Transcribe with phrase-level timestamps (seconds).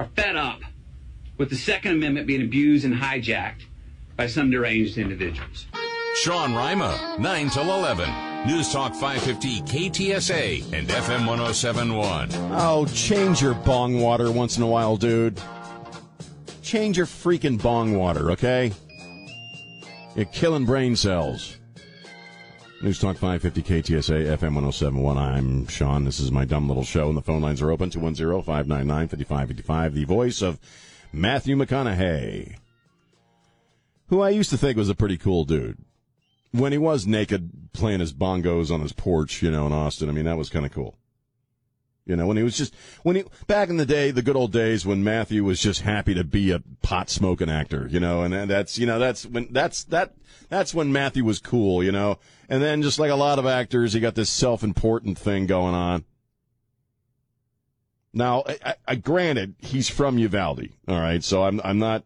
[0.00, 0.62] are fed up
[1.36, 3.64] with the Second Amendment being abused and hijacked
[4.16, 5.66] by some deranged individuals.
[6.22, 8.08] Sean Rima, 9 till 11.
[8.46, 12.30] News Talk 550 KTSA and FM 1071.
[12.52, 15.38] Oh, change your bong water once in a while, dude.
[16.62, 18.72] Change your freaking bong water, okay?
[20.16, 21.58] You're killing brain cells.
[22.82, 25.18] News Talk 550 KTSA FM 1071.
[25.18, 26.06] I'm Sean.
[26.06, 29.94] This is my dumb little show, and the phone lines are open 210 599 5555.
[29.94, 30.58] The voice of
[31.12, 32.56] Matthew McConaughey,
[34.06, 35.76] who I used to think was a pretty cool dude.
[36.52, 40.12] When he was naked playing his bongos on his porch, you know, in Austin, I
[40.12, 40.96] mean, that was kind of cool.
[42.06, 44.52] You know, when he was just when he back in the day, the good old
[44.52, 48.50] days when Matthew was just happy to be a pot smoking actor, you know, and
[48.50, 50.14] that's you know that's when that's that
[50.48, 52.18] that's when Matthew was cool, you know.
[52.50, 55.74] And then just like a lot of actors, he got this self important thing going
[55.74, 56.04] on.
[58.12, 62.02] Now, I, I, granted, he's from Uvalde, all right, so I'm I'm not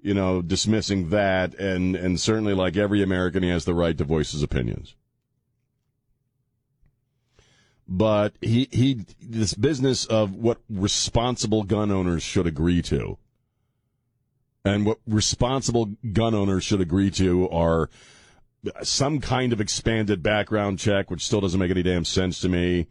[0.00, 4.04] you know dismissing that, and and certainly like every American, he has the right to
[4.04, 4.94] voice his opinions.
[7.86, 13.18] But he he this business of what responsible gun owners should agree to
[14.64, 17.90] and what responsible gun owners should agree to are
[18.82, 22.86] some kind of expanded background check which still doesn't make any damn sense to me.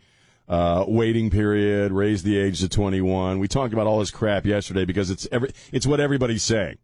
[0.48, 4.84] Uh, waiting period raise the age to 21 we talked about all this crap yesterday
[4.84, 6.78] because it's every it's what everybody's saying.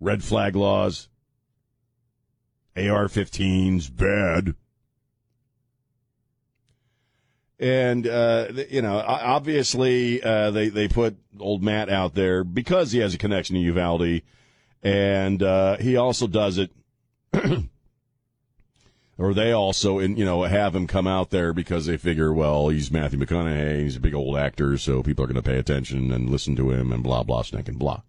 [0.00, 1.08] Red flag laws.
[2.76, 4.54] AR-15s bad.
[7.58, 12.98] And uh, you know, obviously, uh, they they put old Matt out there because he
[12.98, 14.22] has a connection to Uvalde,
[14.82, 16.72] and uh, he also does it,
[19.16, 22.68] or they also, in, you know, have him come out there because they figure, well,
[22.68, 26.12] he's Matthew McConaughey, he's a big old actor, so people are going to pay attention
[26.12, 28.02] and listen to him, and blah blah snake and blah.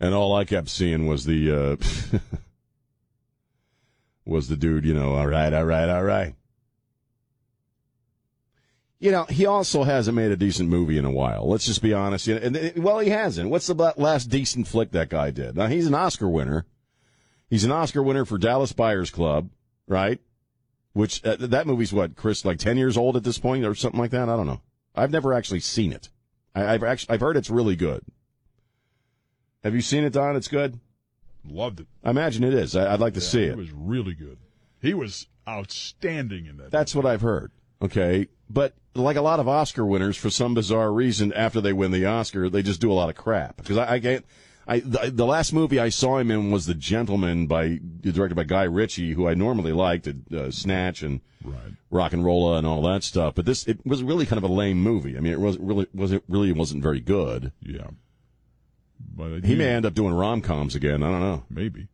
[0.00, 2.18] And all I kept seeing was the uh,
[4.26, 6.34] was the dude, you know, all right, all right, all right.
[8.98, 11.48] You know, he also hasn't made a decent movie in a while.
[11.48, 12.26] Let's just be honest.
[12.26, 13.50] you And, well, he hasn't.
[13.50, 15.54] What's the last decent flick that guy did?
[15.54, 16.64] Now he's an Oscar winner.
[17.48, 19.50] He's an Oscar winner for Dallas Buyers Club,
[19.86, 20.20] right?
[20.92, 24.00] Which uh, that movie's what, Chris, like ten years old at this point or something
[24.00, 24.28] like that.
[24.28, 24.62] I don't know.
[24.94, 26.08] I've never actually seen it.
[26.54, 28.02] I, have actually I've heard it's really good.
[29.62, 30.36] Have you seen it, Don?
[30.36, 30.80] It's good.
[31.48, 31.86] Loved it.
[32.02, 32.74] I imagine it is.
[32.74, 33.50] I, would like to yeah, see it.
[33.50, 34.38] It was really good.
[34.80, 36.70] He was outstanding in that.
[36.70, 37.04] That's movie.
[37.04, 37.52] what I've heard.
[37.82, 41.90] Okay, but like a lot of Oscar winners, for some bizarre reason, after they win
[41.90, 43.56] the Oscar, they just do a lot of crap.
[43.56, 44.24] Because I, I get,
[44.66, 48.44] I the, the, last movie I saw him in was The Gentlemen by directed by
[48.44, 51.72] Guy Ritchie, who I normally liked, uh, Snatch and right.
[51.92, 53.34] RocknRolla and all that stuff.
[53.36, 55.16] But this it was really kind of a lame movie.
[55.16, 57.52] I mean, it was really was it really wasn't very good.
[57.60, 57.88] Yeah,
[59.14, 61.02] but he may end up doing rom coms again.
[61.02, 61.44] I don't know.
[61.48, 61.88] Maybe.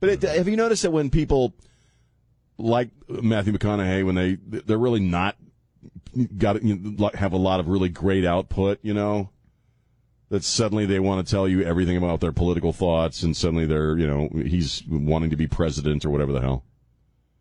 [0.00, 1.54] But it, have you noticed that when people
[2.58, 5.36] like Matthew McConaughey when they they're really not
[6.36, 9.30] got you know, have a lot of really great output, you know.
[10.30, 13.96] That suddenly they want to tell you everything about their political thoughts, and suddenly they're,
[13.98, 16.64] you know, he's wanting to be president or whatever the hell.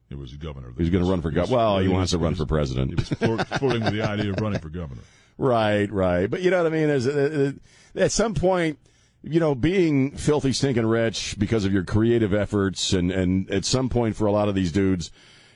[0.09, 0.73] It was governor.
[0.77, 1.57] He's going to run for governor.
[1.57, 2.89] Well, he, he wants was, to run was, for president.
[2.89, 5.01] He was flirting with the idea of running for governor.
[5.37, 6.29] Right, right.
[6.29, 6.89] But you know what I mean?
[6.89, 7.53] Is uh,
[7.95, 8.77] uh, at some point,
[9.23, 13.89] you know, being filthy, stinking rich because of your creative efforts, and and at some
[13.89, 15.09] point for a lot of these dudes,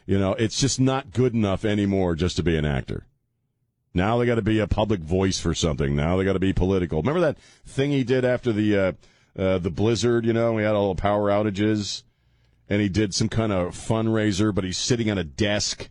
[0.05, 3.05] you know, it's just not good enough anymore just to be an actor.
[3.97, 5.95] Now they got to be a public voice for something.
[5.95, 7.01] Now they got to be political.
[7.01, 8.91] Remember that thing he did after the uh,
[9.37, 10.25] uh, the blizzard?
[10.25, 12.03] You know, we had all the power outages,
[12.69, 15.89] and he did some kind of fundraiser, but he's sitting on a desk,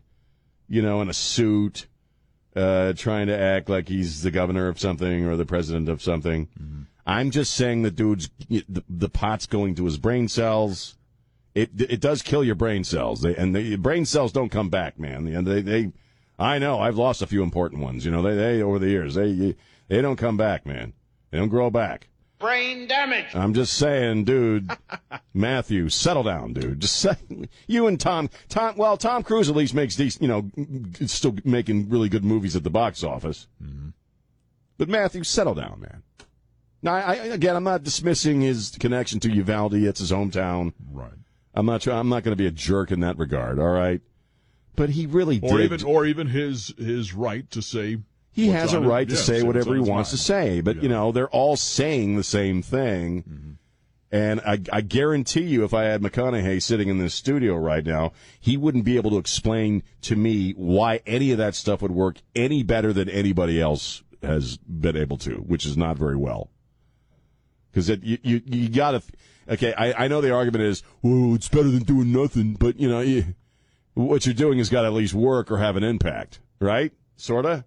[0.69, 1.87] you know, in a suit,
[2.55, 6.47] uh, trying to act like he's the governor of something or the president of something.
[6.47, 6.82] Mm-hmm.
[7.06, 10.97] I'm just saying the dude's the, the pot's going to his brain cells.
[11.55, 14.99] It it does kill your brain cells, they, and the brain cells don't come back,
[14.99, 15.26] man.
[15.26, 15.93] And they, they,
[16.38, 18.05] I know I've lost a few important ones.
[18.05, 19.56] You know, they they over the years they
[19.88, 20.93] they don't come back, man.
[21.31, 22.09] They don't grow back.
[22.38, 23.35] Brain damage.
[23.35, 24.71] I'm just saying, dude.
[25.35, 26.81] Matthew, settle down, dude.
[26.81, 27.17] Just say,
[27.67, 28.29] you and Tom.
[28.49, 28.77] Tom.
[28.77, 30.21] Well, Tom Cruise at least makes these.
[30.21, 30.50] You know,
[31.06, 33.47] still making really good movies at the box office.
[33.62, 33.89] Mm-hmm.
[34.77, 36.03] But Matthew, settle down, man.
[36.82, 39.75] Now, I, I, again, I'm not dismissing his connection to Uvalde.
[39.75, 40.75] It's his hometown.
[40.93, 41.11] Right.
[41.55, 41.87] I'm not.
[41.87, 43.59] I'm not going to be a jerk in that regard.
[43.59, 44.03] All right.
[44.76, 45.73] But he really Or did.
[45.73, 47.99] even, or even his his right to say
[48.32, 50.61] he has a right to yeah, say whatever he wants to say.
[50.61, 50.88] But you Yeah.
[50.88, 50.93] Mm-hmm.
[50.94, 53.56] know, they're all saying the same thing.
[54.12, 58.12] And I, I guarantee you, if I had McConaughey sitting in this studio right now,
[58.38, 62.19] he wouldn't be able to explain to me why any of that stuff would work
[62.34, 66.50] any better than anybody else has been able to, which is not very well.
[67.72, 69.02] Because you, you, you gotta,
[69.49, 72.88] okay, I, I know the argument is, well, it's better than doing nothing, but you
[72.88, 73.34] know, you,
[73.96, 76.93] what you're doing has got to at least work or have an impact, right?
[77.16, 77.64] Sorta?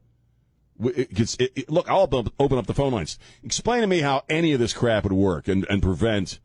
[0.82, 2.04] It, it's- it, it- look, I'll
[2.40, 3.18] open up- the phone lines.
[3.44, 6.40] Explain to me how any of this crap would work and, and prevent,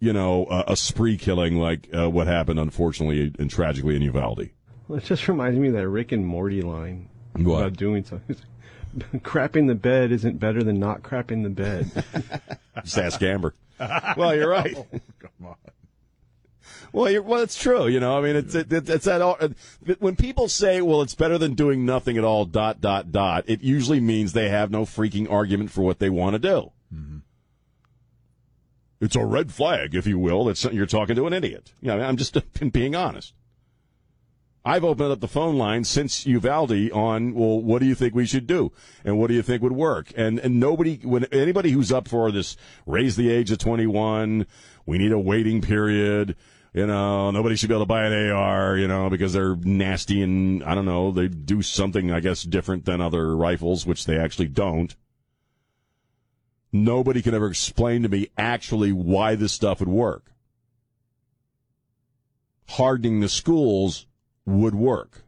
[0.00, 4.50] you know, a, a spree killing like uh, what happened, unfortunately and tragically in Uvalde.
[4.88, 7.60] Well, it just reminds me of that Rick and Morty line What?
[7.60, 8.36] about doing something.
[9.18, 11.90] crapping the bed isn't better than not crapping the bed.
[12.84, 13.54] Just ask Amber.
[14.16, 14.76] well, you're right.
[16.92, 17.86] Well, you're, well, it's true.
[17.86, 19.38] You know, I mean, it's it, it's that all.
[19.98, 23.62] When people say, "Well, it's better than doing nothing at all," dot dot dot, it
[23.62, 26.72] usually means they have no freaking argument for what they want to do.
[26.94, 27.18] Mm-hmm.
[29.00, 30.44] It's a red flag, if you will.
[30.44, 31.72] That you're talking to an idiot.
[31.80, 32.36] You know, I'm just
[32.72, 33.34] being honest.
[34.64, 38.26] I've opened up the phone line since Uvalde on, well, what do you think we
[38.26, 38.70] should do?
[39.02, 40.12] And what do you think would work?
[40.14, 44.46] And, and nobody, when anybody who's up for this, raise the age of 21,
[44.84, 46.36] we need a waiting period,
[46.78, 50.22] you know, nobody should be able to buy an AR, you know, because they're nasty
[50.22, 54.16] and, I don't know, they do something, I guess, different than other rifles, which they
[54.16, 54.94] actually don't.
[56.72, 60.30] Nobody can ever explain to me actually why this stuff would work.
[62.68, 64.06] Hardening the schools
[64.46, 65.24] would work.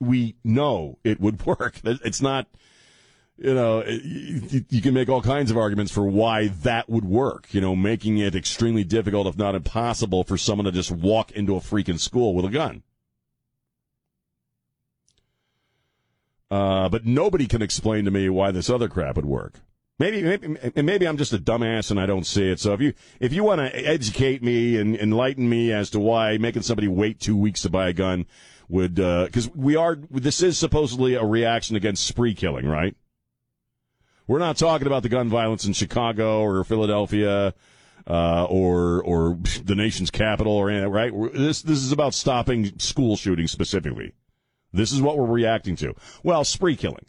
[0.00, 1.80] We know it would work.
[1.84, 2.48] It's not,
[3.40, 7.52] you know, you, you can make all kinds of arguments for why that would work,
[7.52, 11.56] you know, making it extremely difficult, if not impossible, for someone to just walk into
[11.56, 12.82] a freaking school with a gun.
[16.50, 19.60] Uh, but nobody can explain to me why this other crap would work.
[19.98, 22.60] Maybe, maybe, maybe I'm just a dumbass and I don't see it.
[22.60, 26.36] So if you, if you want to educate me and enlighten me as to why
[26.36, 28.26] making somebody wait two weeks to buy a gun
[28.68, 32.96] would, because we are, this is supposedly a reaction against spree killing, right?
[34.30, 37.52] We're not talking about the gun violence in Chicago or Philadelphia,
[38.06, 41.12] uh, or or the nation's capital or anything, right?
[41.32, 44.12] This this is about stopping school shootings specifically.
[44.72, 45.96] This is what we're reacting to.
[46.22, 47.06] Well, spree killing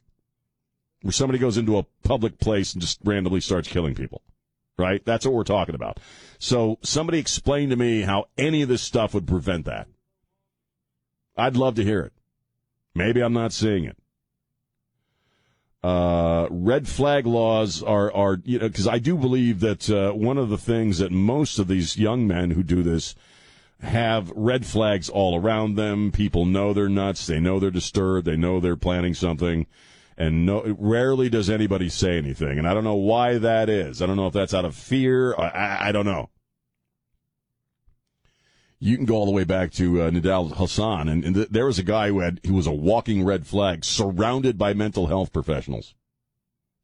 [1.04, 4.24] where somebody goes into a public place and just randomly starts killing people.
[4.80, 5.06] Right?
[5.06, 6.00] That's what we're talking about.
[6.40, 9.88] So somebody explain to me how any of this stuff would prevent that.
[11.38, 12.14] I'd love to hear it.
[12.96, 14.01] Maybe I'm not seeing it.
[15.84, 20.38] Uh, red flag laws are, are, you know, cause I do believe that, uh, one
[20.38, 23.16] of the things that most of these young men who do this
[23.82, 26.12] have red flags all around them.
[26.12, 27.26] People know they're nuts.
[27.26, 28.28] They know they're disturbed.
[28.28, 29.66] They know they're planning something
[30.22, 32.60] and no, rarely does anybody say anything.
[32.60, 34.02] And I don't know why that is.
[34.02, 35.34] I don't know if that's out of fear.
[35.36, 36.30] I, I, I don't know.
[38.84, 41.68] You can go all the way back to uh, Nidal Hasan, and, and th- there
[41.68, 45.32] was a guy who had who was a walking red flag, surrounded by mental health
[45.32, 45.94] professionals,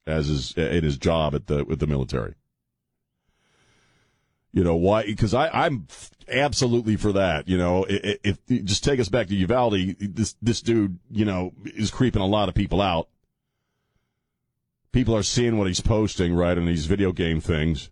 [0.05, 2.35] as is in his job at the with the military.
[4.53, 5.05] You know why?
[5.05, 5.87] Because I'm
[6.29, 7.47] absolutely for that.
[7.47, 11.51] You know, if, if just take us back to Uvalde, this this dude, you know,
[11.65, 13.09] is creeping a lot of people out
[14.97, 17.91] people are seeing what he's posting, right, on these video game things.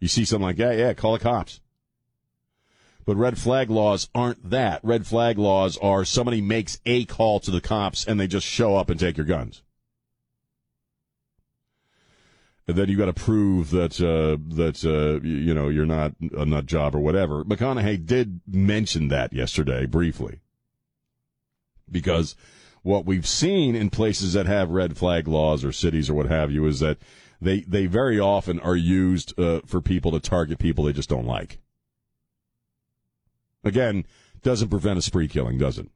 [0.00, 1.60] You see something like, yeah, yeah, call the cops.
[3.06, 4.80] But red flag laws aren't that.
[4.82, 8.76] Red flag laws are somebody makes a call to the cops and they just show
[8.76, 9.62] up and take your guns.
[12.66, 16.44] And then you got to prove that uh, that uh, you know you're not a
[16.44, 17.44] nut job or whatever.
[17.44, 20.40] McConaughey did mention that yesterday briefly
[21.88, 22.34] because
[22.82, 26.50] what we've seen in places that have red flag laws or cities or what have
[26.50, 26.98] you is that
[27.40, 31.24] they they very often are used uh, for people to target people they just don't
[31.24, 31.60] like.
[33.66, 34.06] Again,
[34.42, 35.88] doesn't prevent a spree killing, does it?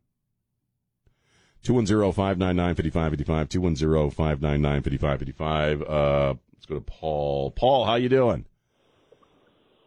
[1.64, 5.82] 210-599-5555, 210-599-5555.
[5.88, 7.52] Uh, let's go to Paul.
[7.52, 8.44] Paul, how you doing?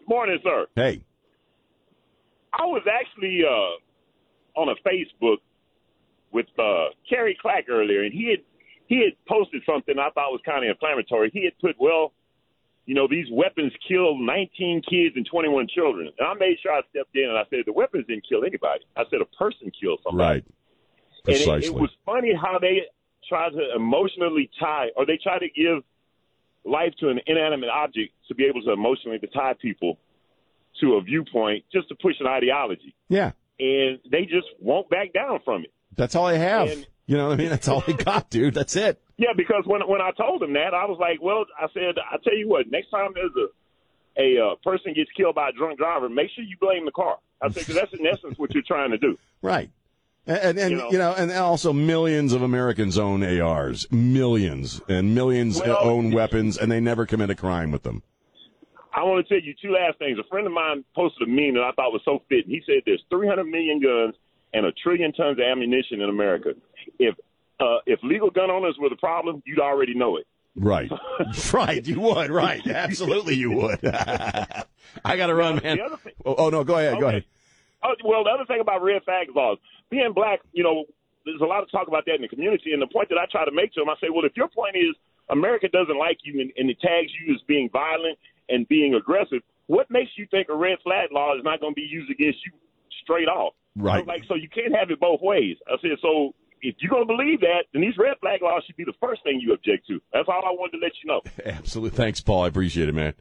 [0.07, 0.67] Morning, sir.
[0.75, 1.03] Hey.
[2.53, 3.75] I was actually uh,
[4.59, 5.39] on a Facebook
[6.31, 8.39] with uh, Kerry Clack earlier, and he had
[8.87, 11.31] he had posted something I thought was kind of inflammatory.
[11.33, 12.13] He had put, well,
[12.85, 16.81] you know, these weapons killed 19 kids and 21 children, and I made sure I
[16.89, 18.83] stepped in and I said the weapons didn't kill anybody.
[18.95, 20.41] I said a person killed somebody.
[20.41, 20.45] Right.
[21.23, 21.53] Precisely.
[21.53, 22.81] And it, it was funny how they
[23.27, 25.83] try to emotionally tie, or they try to give
[26.65, 29.97] life to an inanimate object to be able to emotionally to tie people
[30.81, 32.95] to a viewpoint just to push an ideology.
[33.07, 33.31] Yeah.
[33.59, 35.71] And they just won't back down from it.
[35.95, 36.69] That's all I have.
[36.69, 37.49] And- you know what I mean?
[37.49, 38.53] That's all I got, dude.
[38.53, 39.01] That's it.
[39.17, 42.17] Yeah, because when when I told him that, I was like, well, I said, I
[42.23, 43.47] tell you what, next time there's a
[44.21, 47.17] a uh, person gets killed by a drunk driver, make sure you blame the car.
[47.41, 49.17] I said, because that's in essence what you're trying to do.
[49.41, 49.71] Right.
[50.25, 51.15] And and, you, You know, know.
[51.17, 56.79] and also millions of Americans own ARs, millions and millions Well, own weapons, and they
[56.79, 58.03] never commit a crime with them.
[58.95, 60.17] I want to tell you two last things.
[60.17, 62.51] A friend of mine posted a meme that I thought was so fitting.
[62.51, 64.15] He said there's 300 million guns
[64.53, 66.53] and a trillion tons of ammunition in America.
[66.99, 67.15] If
[67.59, 70.27] uh, if legal gun owners were the problem, you'd already know it.
[70.55, 70.91] Right.
[71.53, 71.85] right.
[71.85, 72.29] You would.
[72.29, 72.65] Right.
[72.67, 73.79] Absolutely, you would.
[75.05, 75.77] I got to run, man.
[76.03, 76.63] thing- Oh, oh, no.
[76.63, 76.99] Go ahead.
[76.99, 77.25] Go ahead.
[77.83, 79.57] Oh, well, the other thing about red flag laws,
[79.89, 80.85] being black, you know,
[81.25, 82.71] there's a lot of talk about that in the community.
[82.73, 84.47] And the point that I try to make to them, I say, well, if your
[84.47, 84.95] point is
[85.29, 88.17] America doesn't like you and, and it tags you as being violent
[88.49, 91.75] and being aggressive, what makes you think a red flag law is not going to
[91.75, 92.51] be used against you
[93.01, 93.53] straight off?
[93.75, 94.03] Right.
[94.03, 95.57] So, like, so you can't have it both ways.
[95.67, 96.33] I said, so
[96.63, 99.21] if you're going to believe that, then these red flag laws should be the first
[99.23, 100.01] thing you object to.
[100.13, 101.21] That's all I wanted to let you know.
[101.57, 101.95] Absolutely.
[101.95, 102.43] Thanks, Paul.
[102.43, 103.13] I appreciate it, man.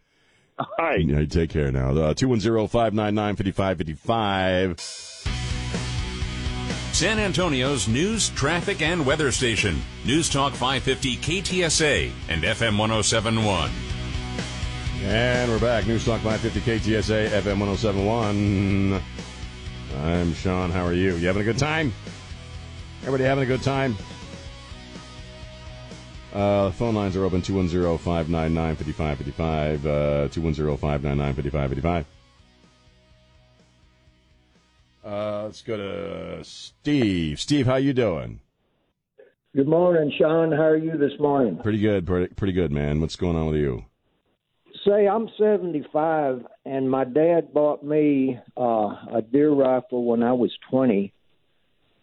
[0.58, 1.04] All right.
[1.04, 1.90] Yeah, take care now.
[1.90, 4.80] Uh, 210 599 5555.
[6.92, 9.82] San Antonio's news, traffic, and weather station.
[10.04, 13.70] News Talk 550 KTSA and FM 1071.
[15.02, 15.86] And we're back.
[15.86, 19.02] News Talk 550 KTSA, FM 1071.
[20.04, 20.70] I'm Sean.
[20.70, 21.16] How are you?
[21.16, 21.92] You having a good time?
[23.02, 23.96] Everybody having a good time?
[26.32, 29.86] Uh, phone lines are open 210 599 5555.
[29.86, 32.06] Uh, 210 599 5555.
[35.04, 37.40] Uh, let's go to Steve.
[37.40, 38.38] Steve, how you doing?
[39.54, 40.52] Good morning, Sean.
[40.52, 41.58] How are you this morning?
[41.60, 42.06] Pretty good.
[42.06, 43.00] Pretty, pretty good, man.
[43.00, 43.84] What's going on with you?
[44.86, 50.52] Say, I'm 75, and my dad bought me uh, a deer rifle when I was
[50.70, 51.12] 20,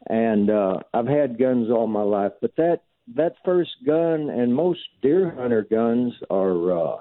[0.09, 2.33] and uh, I've had guns all my life.
[2.41, 2.81] But that
[3.15, 6.97] that first gun and most deer hunter guns are uh,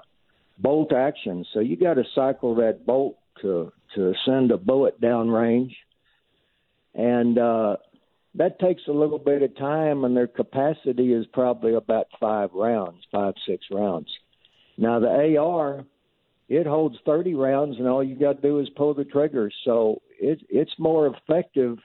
[0.57, 5.29] bolt action, so you got to cycle that bolt to to send a bullet down
[5.29, 5.75] range,
[6.93, 7.77] and uh,
[8.35, 13.03] that takes a little bit of time, and their capacity is probably about five rounds,
[13.11, 14.09] five six rounds.
[14.77, 15.83] Now the AR,
[16.47, 19.51] it holds 30 rounds, and all you got to do is pull the trigger.
[19.65, 21.77] So it, it's more effective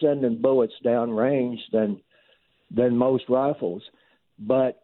[0.00, 2.00] sending bullets down range than
[2.70, 3.82] than most rifles.
[4.38, 4.82] But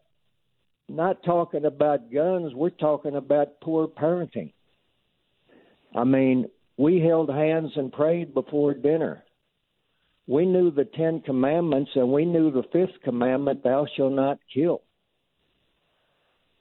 [0.89, 4.53] not talking about guns, we're talking about poor parenting.
[5.95, 9.23] I mean, we held hands and prayed before dinner.
[10.27, 14.81] We knew the Ten Commandments, and we knew the fifth commandment, "Thou shalt not kill."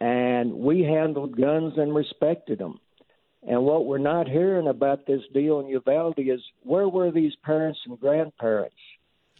[0.02, 2.80] and we handled guns and respected them.
[3.46, 7.80] And what we're not hearing about this deal in Uvalde is where were these parents
[7.86, 8.76] and grandparents?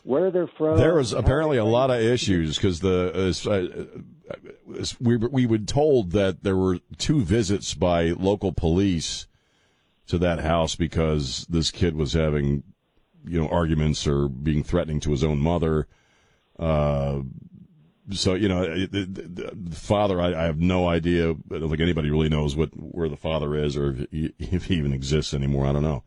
[0.03, 0.79] Where they're from?
[0.79, 3.87] There was apparently a lot of issues because the as, uh,
[5.01, 9.29] we we were told that there were two visits by local police
[10.09, 12.65] to that house because this kid was having
[13.25, 15.87] you know arguments or being threatening to his own mother.
[16.59, 17.21] Uh,
[18.15, 21.31] so you know the, the, the father, I, I have no idea.
[21.31, 24.65] I don't think anybody really knows what where the father is or if he, if
[24.65, 25.67] he even exists anymore.
[25.67, 26.05] I don't know.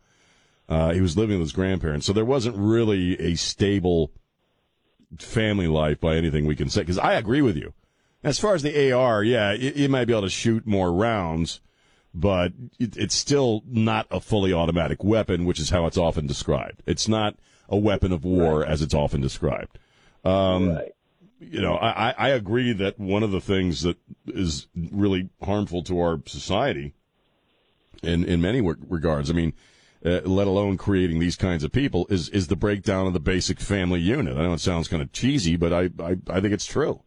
[0.68, 4.10] Uh, he was living with his grandparents, so there wasn't really a stable
[5.18, 6.80] family life by anything we can say.
[6.80, 7.72] Because I agree with you.
[8.24, 11.60] As far as the AR, yeah, you, you might be able to shoot more rounds,
[12.12, 16.82] but it, it's still not a fully automatic weapon, which is how it's often described.
[16.86, 17.36] It's not
[17.68, 19.78] a weapon of war as it's often described.
[20.24, 20.92] Um, Right.
[21.38, 25.98] You know, I, I agree that one of the things that is really harmful to
[26.00, 26.94] our society
[28.02, 29.52] in, in many regards, I mean,
[30.04, 33.60] uh, let alone creating these kinds of people, is, is the breakdown of the basic
[33.60, 34.36] family unit.
[34.36, 37.02] I know it sounds kind of cheesy, but I, I, I think it's true.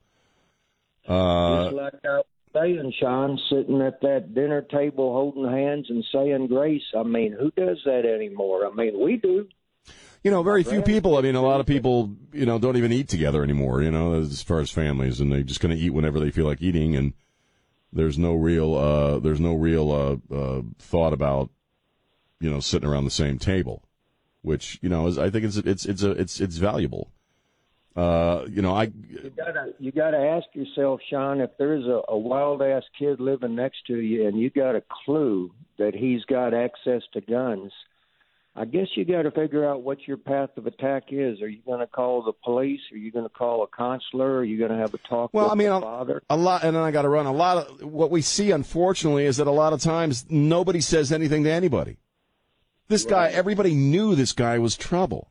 [1.07, 6.03] Uh, Just like I was saying, Sean, sitting at that dinner table holding hands and
[6.12, 6.83] saying grace.
[6.95, 8.67] I mean, who does that anymore?
[8.67, 9.48] I mean, we do.
[10.23, 11.17] You know, very few people.
[11.17, 13.81] I mean, a lot of people, you know, don't even eat together anymore.
[13.81, 16.45] You know, as far as families, and they just kind of eat whenever they feel
[16.45, 17.13] like eating, and
[17.93, 21.49] there's no real, uh, there's no real uh, uh, thought about,
[22.41, 23.83] you know, sitting around the same table,
[24.41, 27.11] which you know is I think it's it's it's a it's it's valuable.
[27.95, 32.17] Uh, you know, I You gotta you gotta ask yourself, Sean, if there's a, a
[32.17, 36.53] wild ass kid living next to you and you got a clue that he's got
[36.53, 37.71] access to guns,
[38.55, 41.41] I guess you got to figure out what your path of attack is.
[41.41, 42.81] Are you going to call the police?
[42.91, 44.37] Are you going to call a counselor?
[44.37, 46.23] Are you going to have a talk Well, with I mean, the a, father?
[46.29, 47.25] a lot, and then I got to run.
[47.25, 51.11] A lot of what we see, unfortunately, is that a lot of times nobody says
[51.11, 51.97] anything to anybody.
[52.89, 55.29] This guy, everybody knew this guy was trouble.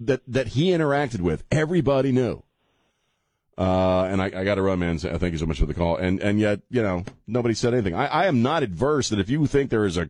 [0.00, 2.42] That that he interacted with, everybody knew.
[3.58, 4.96] Uh, and I, I got to run, man.
[4.98, 5.96] Thank you so much for the call.
[5.96, 7.94] And and yet, you know, nobody said anything.
[7.94, 10.08] I, I am not adverse that if you think there is a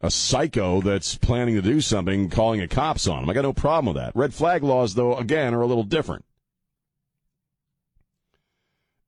[0.00, 3.30] a psycho that's planning to do something, calling a cops on him.
[3.30, 4.16] I got no problem with that.
[4.16, 6.24] Red flag laws, though, again, are a little different.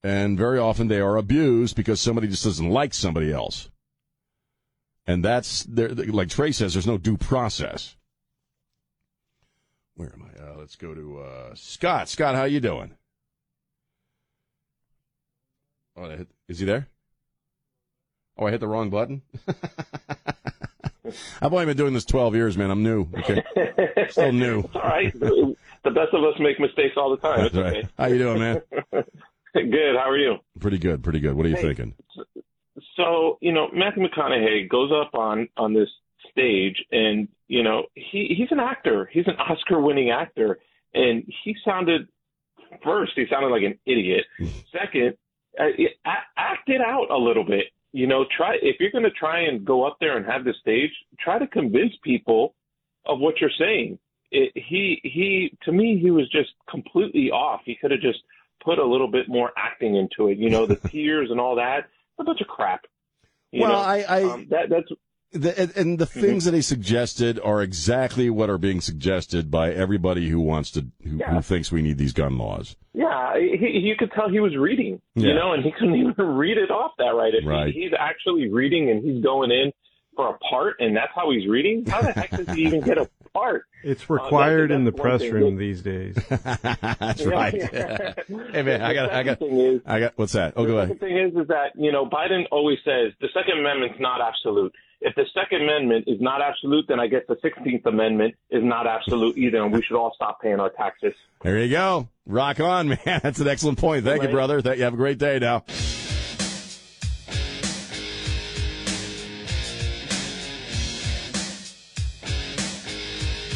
[0.03, 3.71] And very often they are abused because somebody just doesn't like somebody else.
[5.07, 7.97] And that's, like Trey says, there's no due process.
[9.95, 10.43] Where am I?
[10.43, 12.09] Uh, let's go to uh, Scott.
[12.09, 12.93] Scott, how you doing?
[15.97, 16.89] Oh, is he there?
[18.37, 19.23] Oh, I hit the wrong button.
[21.41, 22.71] I've only been doing this 12 years, man.
[22.71, 23.09] I'm new.
[23.19, 23.43] Okay,
[24.11, 24.61] still new.
[24.61, 25.13] It's all right.
[25.19, 25.57] the
[25.91, 27.41] best of us make mistakes all the time.
[27.41, 27.77] That's right.
[27.79, 27.89] okay.
[27.99, 28.63] How you doing, man?
[29.55, 29.97] Good.
[29.97, 30.37] How are you?
[30.61, 31.03] Pretty good.
[31.03, 31.35] Pretty good.
[31.35, 31.63] What are you Hey.
[31.75, 31.95] thinking?
[32.97, 35.89] So, you know, Matthew McConaughey goes up on on this
[36.31, 39.09] stage, and you know, he he's an actor.
[39.13, 40.59] He's an Oscar-winning actor,
[40.95, 42.09] and he sounded
[42.83, 43.13] first.
[43.15, 44.25] He sounded like an idiot.
[44.73, 45.17] Second,
[45.61, 47.67] uh, a- act it out a little bit.
[47.93, 50.55] You know, try if you're going to try and go up there and have the
[50.61, 52.55] stage, try to convince people
[53.07, 53.99] of what you're saying.
[54.31, 57.61] It, he he to me he was just completely off.
[57.67, 58.21] He could have just
[58.65, 60.39] put a little bit more acting into it.
[60.39, 61.89] You know, the tears and all that.
[62.19, 62.85] A bunch of crap.
[63.51, 63.79] You Well, know?
[63.79, 64.89] I- I- um, that that's
[65.33, 69.71] The, and, and the things that he suggested are exactly what are being suggested by
[69.73, 71.35] everybody who wants to, who, Yeah.
[71.35, 72.77] who thinks we need these gun laws.
[72.93, 73.39] yeah.
[73.39, 75.01] He, you could tell he was reading.
[75.15, 75.29] Yeah.
[75.29, 77.33] You know, and he couldn't even read it off that right.
[77.35, 77.73] If Right.
[77.73, 79.73] He, he's actually reading and he's going in
[80.15, 81.87] for a part, and that's how he's reading.
[81.87, 83.65] How the heck does he even get a part?
[83.83, 86.15] It's Uh, required that's- in the press room that- these days.
[86.29, 87.55] That's Yeah, right.
[87.55, 88.13] yeah.
[88.53, 90.13] hey man, I got, I got, thing is, I got.
[90.17, 90.53] What's that?
[90.57, 90.89] Oh, go the ahead.
[90.89, 94.73] second thing is, is that you know Biden always says the Second Amendment's not absolute.
[95.05, 98.87] If the Second Amendment is not absolute, then I guess the Sixteenth Amendment is not
[98.87, 101.13] absolute either, and we should all stop paying our taxes.
[101.43, 102.09] There you go.
[102.25, 103.21] Rock on, man.
[103.23, 104.05] That's an excellent point.
[104.05, 104.33] Thank you, Right.
[104.35, 104.61] brother.
[104.63, 104.85] Thank you.
[104.85, 105.65] Have a great day now.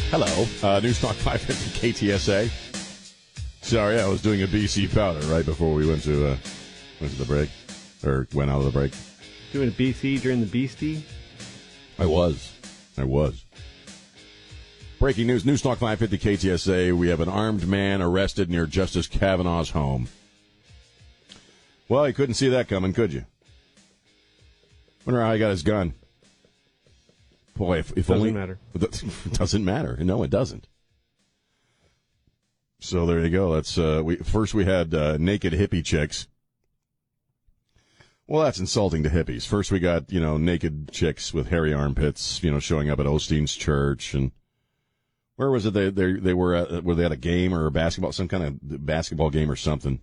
[0.09, 0.45] Hello.
[0.63, 2.49] Uh, News Talk 550 KTSA.
[3.61, 6.37] Sorry, I was doing a BC powder right before we went to uh,
[7.01, 7.49] went to the break,
[8.05, 8.93] or went out of the break.
[9.51, 11.03] Doing a BC during the Beastie.
[11.99, 12.53] I was.
[12.97, 13.43] I was.
[14.99, 16.97] Breaking news, News Talk 550 KTSA.
[16.97, 20.07] We have an armed man arrested near Justice Kavanaugh's home.
[21.87, 23.25] Well, you couldn't see that coming, could you?
[25.05, 25.93] Wonder how he got his gun.
[27.55, 28.59] Boy, if, if Doesn't only matter.
[29.31, 29.97] Doesn't matter.
[29.99, 30.67] No, it doesn't.
[32.79, 33.55] So there you go.
[33.55, 36.27] That's uh, we first we had uh, naked hippie chicks.
[38.27, 39.47] Well, that's insulting to hippies.
[39.47, 43.05] First, we got you know naked chicks with hairy armpits, you know, showing up at
[43.05, 44.31] Osteen's church, and
[45.37, 45.73] where was it?
[45.73, 48.43] They they they were at, were they at a game or a basketball, some kind
[48.43, 50.01] of basketball game or something.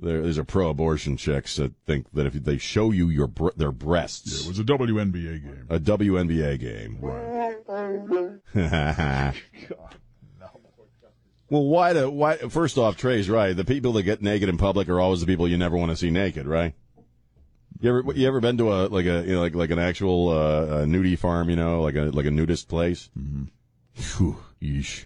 [0.00, 3.70] There, there's a pro-abortion chicks that think that if they show you your bre- their
[3.72, 5.66] breasts, It was a WNBA game.
[5.70, 6.98] a WNBA game.
[11.54, 12.36] well, why do why?
[12.36, 13.56] First off, Trey's right.
[13.56, 15.96] The people that get naked in public are always the people you never want to
[15.96, 16.74] see naked, right?
[17.80, 20.30] You ever you ever been to a like a you know, like like an actual
[20.30, 23.08] uh, a nudie farm, you know, like a like a nudist place?
[23.16, 23.44] Mm-hmm.
[23.92, 25.04] Phew, yeesh.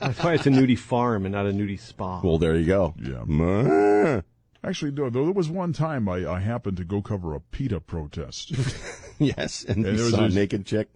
[0.00, 2.20] That's why it's a nudie farm and not a nudie spa.
[2.20, 2.94] Well, there you go.
[2.98, 4.22] Yeah.
[4.64, 8.50] Actually, no, there was one time I, I happened to go cover a PETA protest.
[9.18, 10.88] yes, and, And there was a naked chick.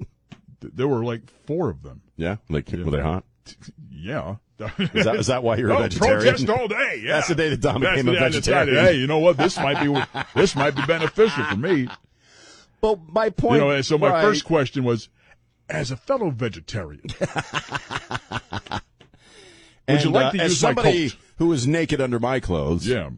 [0.60, 2.02] there were like four of them.
[2.16, 3.24] Yeah, like were they hot?
[3.90, 4.36] Yeah.
[4.58, 6.20] Is that is that why you're a Oh, vegetarian?
[6.22, 7.02] protest all day.
[7.04, 7.12] Yeah.
[7.16, 8.84] That's the day that Dom That's became a day I decided, vegetarian.
[8.84, 9.36] hey, you know what?
[9.36, 10.02] This might be
[10.34, 11.88] this might be beneficial for me.
[12.80, 13.54] Well, my point.
[13.60, 14.22] You know, and so my right.
[14.22, 15.08] first question was,
[15.68, 17.02] as a fellow vegetarian,
[19.88, 22.86] and, you like uh, to as use somebody who is naked under my clothes?
[22.86, 23.10] yeah.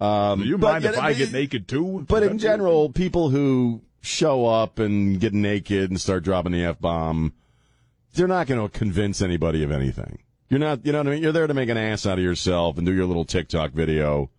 [0.00, 2.06] Um, Do you but mind if I get naked too?
[2.08, 6.78] But in general, people who show up and get naked and start dropping the f
[6.80, 7.34] bomb,
[8.14, 10.18] they're not going to convince anybody of anything.
[10.48, 11.22] You're not, you know what I mean?
[11.22, 14.30] You're there to make an ass out of yourself and do your little TikTok video.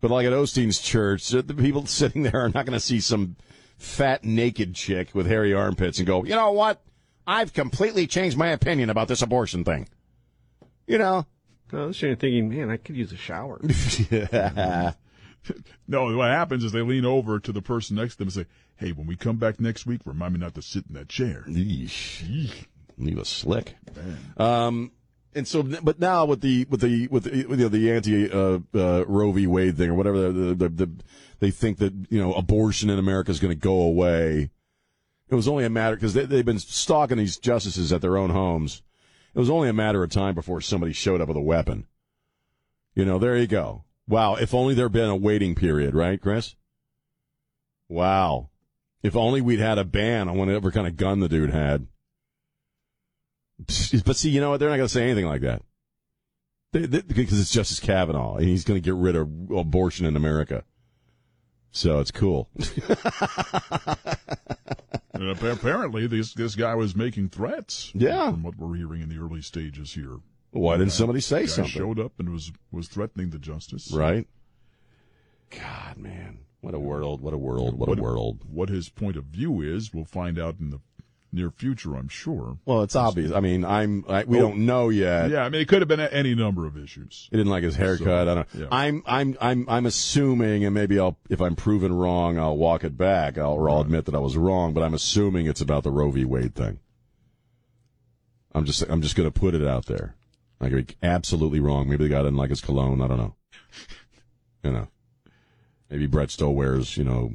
[0.00, 3.36] But like at Osteen's church, the people sitting there are not going to see some
[3.78, 6.82] fat naked chick with hairy armpits and go, you know what?
[7.26, 9.88] I've completely changed my opinion about this abortion thing.
[10.86, 11.26] You know?
[11.72, 13.60] No, I was thinking, man, I could use a shower.
[14.10, 14.92] yeah.
[15.88, 18.46] No, what happens is they lean over to the person next to them and say,
[18.76, 21.44] "Hey, when we come back next week, remind me not to sit in that chair."
[21.48, 22.50] Yeesh.
[22.98, 23.76] Leave us slick.
[24.36, 24.90] Um,
[25.34, 28.30] and so, but now with the with the with the, with, you know, the anti
[28.30, 29.46] uh, uh, Roe v.
[29.46, 30.90] Wade thing or whatever, the, the, the,
[31.40, 34.50] they think that you know abortion in America is going to go away.
[35.28, 38.30] It was only a matter because they, they've been stalking these justices at their own
[38.30, 38.82] homes.
[39.34, 41.86] It was only a matter of time before somebody showed up with a weapon.
[42.94, 43.84] You know, there you go.
[44.08, 46.54] Wow, if only there'd been a waiting period, right, Chris?
[47.88, 48.50] Wow.
[49.02, 51.86] If only we'd had a ban on whatever kind of gun the dude had.
[54.04, 54.60] But see, you know what?
[54.60, 55.62] They're not going to say anything like that.
[56.72, 60.16] They, they, because it's Justice Kavanaugh, and he's going to get rid of abortion in
[60.16, 60.64] America.
[61.70, 62.50] So it's cool.
[65.18, 67.90] And apparently, this this guy was making threats.
[67.94, 68.30] Yeah.
[68.30, 70.18] from what we're hearing in the early stages here.
[70.58, 71.70] Why didn't somebody say something?
[71.72, 73.92] Showed up and was was threatening the justice.
[73.92, 74.26] Right?
[75.50, 76.38] God, man.
[76.60, 77.20] What a world.
[77.20, 77.78] What a world.
[77.78, 78.42] What a world.
[78.50, 80.80] What his point of view is, we'll find out in the
[81.32, 82.58] near future, I'm sure.
[82.64, 83.30] Well, it's obvious.
[83.30, 84.42] I mean, I'm, I, we Oh.
[84.42, 85.30] don't know yet.
[85.30, 87.28] Yeah, I mean, it could have been any number of issues.
[87.30, 88.06] He didn't like his haircut.
[88.26, 88.48] So, I don't.
[88.54, 88.66] yeah.
[88.72, 92.96] I'm I'm I'm I'm assuming, and maybe I'll if I'm proven wrong, I'll walk it
[92.96, 93.38] back.
[93.38, 94.72] I'll, or I'll admit that I was wrong.
[94.72, 96.24] But I'm assuming it's about the Roe v.
[96.24, 96.80] Wade thing.
[98.52, 100.16] I'm just I'm just going to put it out there.
[100.60, 101.88] I could be absolutely wrong.
[101.88, 103.02] Maybe the guy didn't like his cologne.
[103.02, 103.34] I don't know.
[104.62, 104.88] You know,
[105.90, 107.30] maybe Brett still wears you know